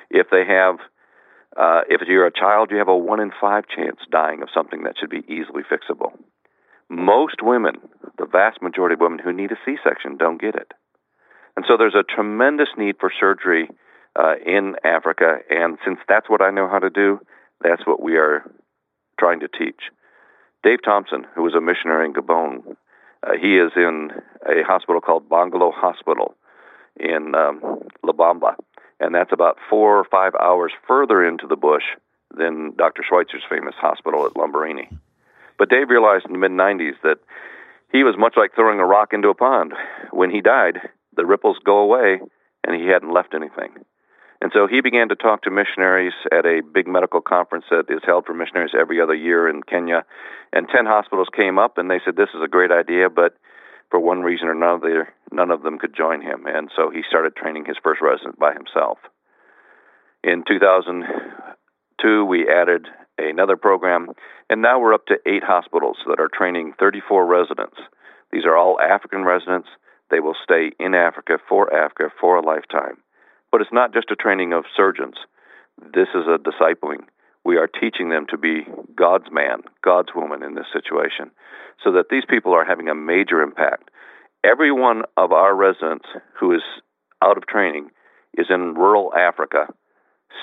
If 0.08 0.28
they 0.30 0.44
have 0.46 0.76
uh, 1.56 1.82
if 1.88 2.00
you're 2.06 2.26
a 2.26 2.32
child, 2.32 2.70
you 2.70 2.78
have 2.78 2.88
a 2.88 2.96
one 2.96 3.20
in 3.20 3.32
five 3.40 3.64
chance 3.68 3.98
dying 4.10 4.42
of 4.42 4.48
something 4.54 4.84
that 4.84 4.94
should 4.98 5.10
be 5.10 5.24
easily 5.28 5.62
fixable. 5.62 6.12
Most 6.88 7.42
women, 7.42 7.74
the 8.18 8.26
vast 8.26 8.62
majority 8.62 8.94
of 8.94 9.00
women 9.00 9.18
who 9.18 9.32
need 9.32 9.52
a 9.52 9.58
C-section, 9.64 10.16
don't 10.16 10.40
get 10.40 10.54
it, 10.54 10.72
and 11.56 11.64
so 11.66 11.76
there's 11.76 11.94
a 11.94 12.02
tremendous 12.02 12.68
need 12.76 12.96
for 12.98 13.10
surgery 13.18 13.68
uh, 14.18 14.34
in 14.44 14.76
Africa. 14.84 15.38
And 15.50 15.78
since 15.84 15.98
that's 16.08 16.28
what 16.28 16.42
I 16.42 16.50
know 16.50 16.68
how 16.68 16.78
to 16.78 16.90
do, 16.90 17.20
that's 17.62 17.86
what 17.86 18.02
we 18.02 18.16
are 18.16 18.44
trying 19.18 19.40
to 19.40 19.48
teach. 19.48 19.90
Dave 20.62 20.82
Thompson, 20.84 21.26
who 21.34 21.42
was 21.42 21.54
a 21.54 21.60
missionary 21.60 22.06
in 22.06 22.14
Gabon, 22.14 22.76
uh, 23.22 23.32
he 23.40 23.56
is 23.56 23.72
in 23.76 24.10
a 24.46 24.62
hospital 24.66 25.00
called 25.00 25.28
Bongolo 25.28 25.72
Hospital 25.72 26.34
in 26.98 27.34
um, 27.34 27.60
Lebamba, 28.04 28.54
and 29.00 29.14
that's 29.14 29.32
about 29.32 29.56
four 29.68 29.98
or 29.98 30.04
five 30.04 30.32
hours 30.40 30.72
further 30.86 31.26
into 31.26 31.46
the 31.46 31.56
bush 31.56 31.82
than 32.36 32.72
Dr. 32.76 33.02
Schweitzer's 33.08 33.42
famous 33.48 33.74
hospital 33.78 34.26
at 34.26 34.34
Lambaréné. 34.34 34.88
But 35.58 35.70
Dave 35.70 35.88
realized 35.88 36.26
in 36.26 36.32
the 36.32 36.38
mid 36.38 36.50
90s 36.50 37.00
that 37.02 37.18
he 37.92 38.02
was 38.02 38.16
much 38.18 38.34
like 38.36 38.54
throwing 38.54 38.80
a 38.80 38.86
rock 38.86 39.12
into 39.12 39.28
a 39.28 39.34
pond. 39.34 39.72
When 40.10 40.30
he 40.30 40.40
died, 40.40 40.80
the 41.16 41.24
ripples 41.24 41.58
go 41.64 41.78
away, 41.78 42.20
and 42.66 42.80
he 42.80 42.88
hadn't 42.88 43.12
left 43.12 43.34
anything. 43.34 43.84
And 44.44 44.52
so 44.52 44.66
he 44.66 44.82
began 44.82 45.08
to 45.08 45.16
talk 45.16 45.40
to 45.44 45.50
missionaries 45.50 46.12
at 46.30 46.44
a 46.44 46.60
big 46.60 46.86
medical 46.86 47.22
conference 47.22 47.64
that 47.70 47.88
is 47.88 48.02
held 48.04 48.26
for 48.26 48.34
missionaries 48.34 48.76
every 48.78 49.00
other 49.00 49.14
year 49.14 49.48
in 49.48 49.62
Kenya. 49.62 50.04
And 50.52 50.68
10 50.68 50.84
hospitals 50.84 51.28
came 51.34 51.58
up 51.58 51.78
and 51.78 51.90
they 51.90 51.98
said, 52.04 52.16
This 52.16 52.28
is 52.34 52.42
a 52.44 52.46
great 52.46 52.70
idea, 52.70 53.08
but 53.08 53.38
for 53.90 53.98
one 53.98 54.20
reason 54.20 54.48
or 54.48 54.52
another, 54.52 55.08
none 55.32 55.50
of 55.50 55.62
them 55.62 55.78
could 55.78 55.96
join 55.96 56.20
him. 56.20 56.44
And 56.44 56.68
so 56.76 56.90
he 56.90 57.00
started 57.08 57.34
training 57.34 57.64
his 57.64 57.78
first 57.82 58.02
resident 58.02 58.38
by 58.38 58.52
himself. 58.52 58.98
In 60.22 60.44
2002, 60.46 62.24
we 62.26 62.46
added 62.46 62.88
another 63.16 63.56
program, 63.56 64.08
and 64.50 64.60
now 64.60 64.78
we're 64.78 64.92
up 64.92 65.06
to 65.06 65.16
eight 65.24 65.42
hospitals 65.42 65.96
that 66.06 66.20
are 66.20 66.28
training 66.28 66.74
34 66.78 67.24
residents. 67.24 67.78
These 68.30 68.44
are 68.44 68.58
all 68.58 68.78
African 68.78 69.24
residents. 69.24 69.68
They 70.10 70.20
will 70.20 70.36
stay 70.44 70.72
in 70.78 70.94
Africa 70.94 71.38
for 71.48 71.72
Africa 71.72 72.10
for 72.20 72.36
a 72.36 72.44
lifetime. 72.44 72.98
But 73.54 73.60
it's 73.60 73.72
not 73.72 73.94
just 73.94 74.10
a 74.10 74.16
training 74.16 74.52
of 74.52 74.64
surgeons. 74.76 75.14
This 75.80 76.08
is 76.12 76.26
a 76.26 76.38
discipling. 76.42 77.04
We 77.44 77.56
are 77.56 77.68
teaching 77.68 78.08
them 78.08 78.26
to 78.30 78.36
be 78.36 78.66
God's 78.96 79.30
man, 79.30 79.58
God's 79.80 80.08
woman 80.12 80.42
in 80.42 80.56
this 80.56 80.66
situation, 80.72 81.30
so 81.80 81.92
that 81.92 82.06
these 82.10 82.24
people 82.28 82.52
are 82.52 82.64
having 82.64 82.88
a 82.88 82.96
major 82.96 83.40
impact. 83.42 83.90
Every 84.42 84.72
one 84.72 85.02
of 85.16 85.30
our 85.30 85.54
residents 85.54 86.06
who 86.40 86.52
is 86.52 86.62
out 87.22 87.36
of 87.36 87.46
training 87.46 87.90
is 88.36 88.46
in 88.50 88.74
rural 88.74 89.14
Africa, 89.14 89.68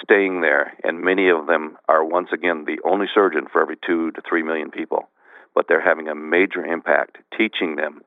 staying 0.02 0.40
there, 0.40 0.72
and 0.86 1.02
many 1.02 1.30
of 1.30 1.48
them 1.48 1.76
are 1.90 2.06
once 2.06 2.30
again 2.34 2.64
the 2.64 2.80
only 2.90 3.08
surgeon 3.14 3.46
for 3.52 3.62
every 3.62 3.76
two 3.86 4.12
to 4.12 4.22
three 4.22 4.42
million 4.42 4.72
people. 4.72 5.10
But 5.54 5.66
they're 5.68 5.84
having 5.84 6.08
a 6.08 6.16
major 6.16 6.66
impact, 6.66 7.18
teaching 7.38 7.76
them 7.76 8.04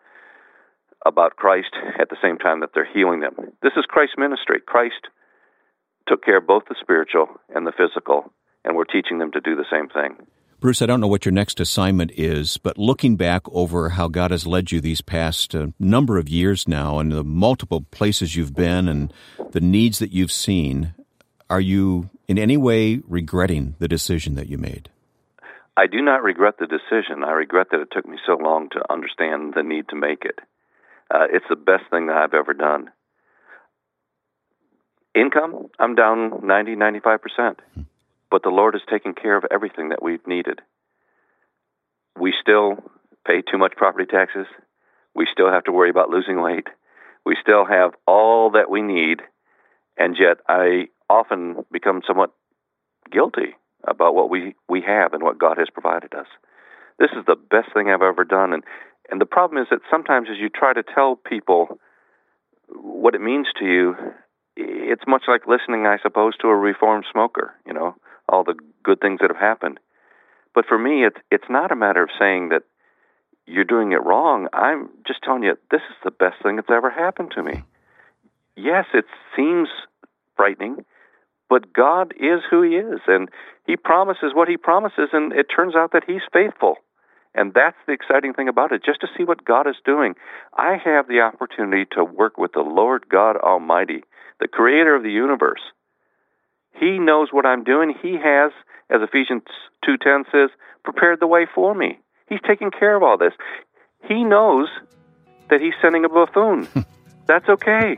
about 1.05 1.37
Christ 1.37 1.75
at 2.01 2.09
the 2.09 2.17
same 2.23 2.39
time 2.39 2.61
that 2.61 2.71
they're 2.75 2.89
healing 2.93 3.21
them. 3.21 3.35
This 3.63 3.73
is 3.77 3.85
Christ's 3.89 4.17
ministry. 4.19 4.61
Christ 4.65 5.09
took 6.09 6.25
care 6.25 6.39
of 6.39 6.47
both 6.47 6.65
the 6.69 6.77
spiritual 6.81 7.29
and 7.55 7.67
the 7.67 7.73
physical, 7.73 8.33
and 8.65 8.77
we're 8.77 8.85
teaching 8.85 9.19
them 9.19 9.33
to 9.33 9.41
do 9.41 9.57
the 9.57 9.67
same 9.71 9.89
thing. 9.89 10.27
Bruce, 10.61 10.81
I 10.81 10.87
don't 10.87 11.01
know 11.01 11.09
what 11.09 11.27
your 11.27 11.33
next 11.33 11.61
assignment 11.61 12.13
is, 12.15 12.57
but 12.57 12.79
looking 12.79 13.17
back 13.17 13.43
over 13.49 13.91
how 13.91 14.09
God 14.09 14.31
has 14.31 14.47
led 14.47 14.73
you 14.73 14.81
these 14.81 15.03
past 15.03 15.55
uh, 15.55 15.67
number 15.79 16.17
of 16.17 16.29
years 16.29 16.67
now 16.67 16.99
and 16.99 17.13
the 17.13 17.25
multiple 17.25 17.83
places 17.91 18.35
you've 18.35 18.55
been 18.55 18.89
and 18.89 19.13
the 19.51 19.61
needs 19.61 19.99
that 19.99 20.13
you've 20.13 20.33
seen, 20.33 20.95
are 21.51 21.61
you 21.61 22.09
in 22.29 22.39
any 22.39 22.57
way 22.57 23.03
regretting 23.07 23.75
the 23.79 23.89
decision 23.89 24.37
that 24.37 24.49
you 24.49 24.57
made? 24.57 24.89
I 25.77 25.87
do 25.87 26.01
not 26.01 26.23
regret 26.23 26.55
the 26.59 26.67
decision. 26.67 27.25
I 27.25 27.33
regret 27.33 27.67
that 27.73 27.81
it 27.81 27.89
took 27.93 28.07
me 28.07 28.17
so 28.25 28.37
long 28.43 28.71
to 28.71 28.93
understand 28.93 29.55
the 29.55 29.63
need 29.63 29.89
to 29.89 29.97
make 29.97 30.25
it. 30.25 30.39
Uh, 31.15 31.27
it's 31.33 31.47
the 31.49 31.57
best 31.57 31.85
thing 31.91 32.09
that 32.09 32.17
I've 32.17 32.35
ever 32.35 32.53
done. 32.55 32.91
Income, 35.15 35.69
I'm 35.79 35.95
down 35.95 36.45
90, 36.45 36.75
95%. 36.75 37.57
But 38.31 38.43
the 38.43 38.49
Lord 38.49 38.75
has 38.75 38.83
taken 38.91 39.15
care 39.15 39.37
of 39.37 39.45
everything 39.53 39.91
that 39.91 40.03
we've 40.03 40.27
needed. 40.27 40.61
We 42.19 42.35
still 42.41 42.79
pay 43.25 43.43
too 43.43 43.59
much 43.59 43.75
property 43.77 44.07
taxes. 44.07 44.47
We 45.15 45.29
still 45.33 45.53
have 45.53 45.63
to 45.65 45.73
worry 45.73 45.89
about 45.91 46.11
losing 46.11 46.43
weight. 46.43 46.67
We 47.25 47.37
still 47.41 47.65
have 47.65 47.93
all 48.09 48.51
that 48.51 48.69
we 48.69 48.83
need. 48.83 49.23
And 49.97 50.17
yet, 50.19 50.39
I 50.49 50.89
often 51.09 51.65
become 51.71 52.03
somewhat 52.05 52.33
guilty 53.13 53.55
about 53.87 54.17
what 54.17 54.31
we, 54.31 54.57
we 54.69 54.81
have 54.81 55.13
and 55.13 55.23
what 55.23 55.39
God 55.39 55.59
has 55.59 55.69
provided 55.73 56.13
us. 56.13 56.27
This 56.99 57.11
is 57.17 57.25
the 57.27 57.37
best 57.37 57.73
thing 57.73 57.89
I've 57.89 58.03
ever 58.03 58.25
done. 58.25 58.53
And 58.53 58.65
and 59.11 59.21
the 59.21 59.27
problem 59.27 59.61
is 59.61 59.69
that 59.71 59.81
sometimes 59.91 60.29
as 60.31 60.39
you 60.39 60.49
try 60.49 60.73
to 60.73 60.83
tell 60.83 61.17
people 61.17 61.79
what 62.69 63.15
it 63.15 63.21
means 63.21 63.47
to 63.59 63.65
you, 63.65 63.95
it's 64.57 65.03
much 65.07 65.25
like 65.29 65.47
listening, 65.47 65.87
I 65.87 65.99
suppose, 66.03 66.37
to 66.39 66.49
a 66.49 66.57
reformed 66.57 67.05
smoker, 67.11 67.55
you 67.67 67.73
know, 67.73 67.97
all 68.29 68.45
the 68.45 68.55
good 68.83 69.01
things 69.01 69.21
that 69.21 69.31
have 69.31 69.41
happened. 69.41 69.79
But 70.55 70.67
for 70.67 70.79
me, 70.79 71.05
it's 71.05 71.17
it's 71.31 71.51
not 71.51 71.73
a 71.73 71.77
matter 71.77 72.03
of 72.03 72.11
saying 72.19 72.51
that 72.51 72.63
you're 73.47 73.65
doing 73.65 73.93
it 73.93 74.03
wrong. 74.03 74.49
I'm 74.53 74.89
just 75.07 75.23
telling 75.23 75.43
you 75.43 75.57
this 75.71 75.83
is 75.91 75.97
the 76.05 76.11
best 76.11 76.37
thing 76.43 76.57
that's 76.57 76.71
ever 76.71 76.91
happened 76.91 77.33
to 77.35 77.43
me. 77.43 77.65
Yes, 78.57 78.87
it 78.95 79.05
seems 79.37 79.69
frightening, 80.37 80.85
but 81.51 81.73
God 81.73 82.15
is 82.19 82.41
who 82.49 82.63
He 82.63 82.77
is, 82.77 83.01
and 83.07 83.29
He 83.67 83.77
promises 83.77 84.33
what 84.33 84.49
He 84.49 84.57
promises, 84.57 85.09
and 85.13 85.33
it 85.33 85.47
turns 85.55 85.75
out 85.75 85.93
that 85.93 86.05
He's 86.07 86.23
faithful. 86.33 86.77
And 87.35 87.53
that's 87.53 87.77
the 87.87 87.93
exciting 87.93 88.33
thing 88.33 88.49
about 88.49 88.73
it, 88.73 88.85
just 88.85 89.01
to 89.01 89.09
see 89.17 89.25
what 89.25 89.45
God 89.45 89.67
is 89.67 89.75
doing. 89.85 90.15
I 90.57 90.77
have 90.85 91.09
the 91.09 91.21
opportunity 91.21 91.85
to 91.93 92.05
work 92.05 92.39
with 92.39 92.53
the 92.53 92.61
Lord 92.61 93.09
God 93.09 93.37
Almighty, 93.37 94.05
the 94.39 94.47
creator 94.47 94.95
of 94.95 95.03
the 95.03 95.11
universe. 95.11 95.61
He 96.79 96.99
knows 96.99 97.29
what 97.33 97.47
I'm 97.47 97.65
doing. 97.65 97.95
He 98.01 98.17
has, 98.23 98.53
as 98.89 99.01
Ephesians 99.03 99.43
2:10 99.85 100.25
says, 100.31 100.51
prepared 100.85 101.19
the 101.21 101.27
way 101.27 101.47
for 101.53 101.75
me. 101.75 101.99
He's 102.29 102.41
taking 102.47 102.71
care 102.71 102.95
of 102.95 103.03
all 103.03 103.19
this. 103.19 103.35
He 104.07 104.23
knows 104.23 104.69
that 105.51 105.61
he's 105.61 105.75
sending 105.83 106.05
a 106.05 106.09
buffoon. 106.09 106.69
That's 107.27 107.49
okay. 107.49 107.97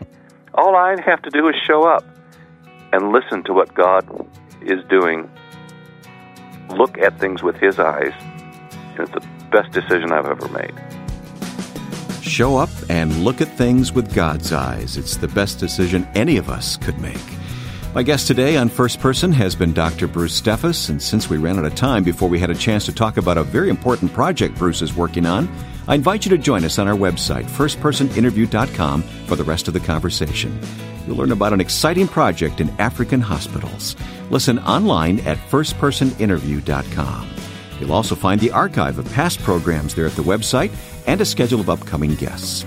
All 0.54 0.76
I 0.76 0.96
have 1.04 1.20
to 1.22 1.30
do 1.30 1.48
is 1.48 1.56
show 1.56 1.84
up 1.84 2.04
and 2.92 3.12
listen 3.12 3.42
to 3.44 3.52
what 3.52 3.74
God 3.74 4.04
is 4.62 4.82
doing. 4.88 5.30
Look 6.70 6.98
at 6.98 7.18
things 7.18 7.42
with 7.42 7.56
his 7.56 7.78
eyes 7.78 8.14
it's 8.98 9.12
the 9.12 9.26
best 9.50 9.72
decision 9.72 10.12
I've 10.12 10.26
ever 10.26 10.48
made. 10.48 10.74
Show 12.22 12.56
up 12.56 12.70
and 12.88 13.24
look 13.24 13.40
at 13.40 13.48
things 13.48 13.92
with 13.92 14.14
God's 14.14 14.52
eyes. 14.52 14.96
It's 14.96 15.16
the 15.16 15.28
best 15.28 15.58
decision 15.58 16.08
any 16.14 16.36
of 16.36 16.50
us 16.50 16.76
could 16.76 16.98
make. 16.98 17.20
My 17.94 18.02
guest 18.02 18.26
today 18.26 18.58
on 18.58 18.68
First 18.68 19.00
Person 19.00 19.32
has 19.32 19.54
been 19.54 19.72
Dr. 19.72 20.06
Bruce 20.06 20.38
Steffes, 20.38 20.90
and 20.90 21.00
since 21.00 21.30
we 21.30 21.38
ran 21.38 21.58
out 21.58 21.64
of 21.64 21.74
time 21.74 22.04
before 22.04 22.28
we 22.28 22.38
had 22.38 22.50
a 22.50 22.54
chance 22.54 22.84
to 22.84 22.92
talk 22.92 23.16
about 23.16 23.38
a 23.38 23.42
very 23.42 23.70
important 23.70 24.12
project 24.12 24.58
Bruce 24.58 24.82
is 24.82 24.94
working 24.94 25.24
on, 25.24 25.48
I 25.88 25.94
invite 25.94 26.26
you 26.26 26.30
to 26.32 26.38
join 26.38 26.64
us 26.64 26.78
on 26.78 26.88
our 26.88 26.94
website, 26.94 27.44
firstpersoninterview.com, 27.44 29.02
for 29.02 29.36
the 29.36 29.44
rest 29.44 29.66
of 29.68 29.72
the 29.72 29.80
conversation. 29.80 30.60
You'll 31.06 31.16
learn 31.16 31.32
about 31.32 31.54
an 31.54 31.60
exciting 31.60 32.08
project 32.08 32.60
in 32.60 32.68
African 32.78 33.20
hospitals. 33.22 33.96
Listen 34.30 34.58
online 34.58 35.20
at 35.20 35.38
firstpersoninterview.com. 35.38 37.35
You'll 37.80 37.92
also 37.92 38.14
find 38.14 38.40
the 38.40 38.50
archive 38.50 38.98
of 38.98 39.10
past 39.12 39.42
programs 39.42 39.94
there 39.94 40.06
at 40.06 40.16
the 40.16 40.22
website 40.22 40.72
and 41.06 41.20
a 41.20 41.24
schedule 41.24 41.60
of 41.60 41.70
upcoming 41.70 42.14
guests. 42.14 42.64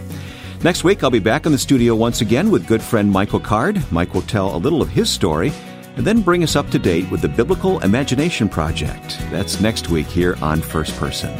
Next 0.63 0.83
week, 0.83 1.03
I'll 1.03 1.09
be 1.09 1.19
back 1.19 1.45
in 1.45 1.51
the 1.51 1.57
studio 1.57 1.95
once 1.95 2.21
again 2.21 2.51
with 2.51 2.67
good 2.67 2.81
friend 2.81 3.09
Michael 3.09 3.39
Card. 3.39 3.81
Mike 3.91 4.13
will 4.13 4.21
tell 4.23 4.55
a 4.55 4.57
little 4.57 4.81
of 4.81 4.89
his 4.89 5.09
story 5.09 5.53
and 5.95 6.05
then 6.05 6.21
bring 6.21 6.43
us 6.43 6.55
up 6.55 6.69
to 6.69 6.79
date 6.79 7.09
with 7.09 7.21
the 7.21 7.29
Biblical 7.29 7.79
Imagination 7.79 8.49
Project. 8.49 9.17
That's 9.31 9.59
next 9.59 9.89
week 9.89 10.07
here 10.07 10.37
on 10.41 10.61
First 10.61 10.95
Person. 10.97 11.33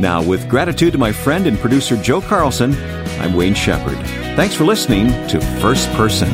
Now, 0.00 0.22
with 0.22 0.48
gratitude 0.48 0.92
to 0.92 0.98
my 0.98 1.12
friend 1.12 1.46
and 1.46 1.58
producer 1.58 1.96
Joe 1.96 2.20
Carlson, 2.20 2.74
I'm 3.20 3.34
Wayne 3.34 3.54
Shepherd. 3.54 3.98
Thanks 4.36 4.54
for 4.54 4.64
listening 4.64 5.08
to 5.28 5.40
First 5.60 5.90
Person. 5.90 6.28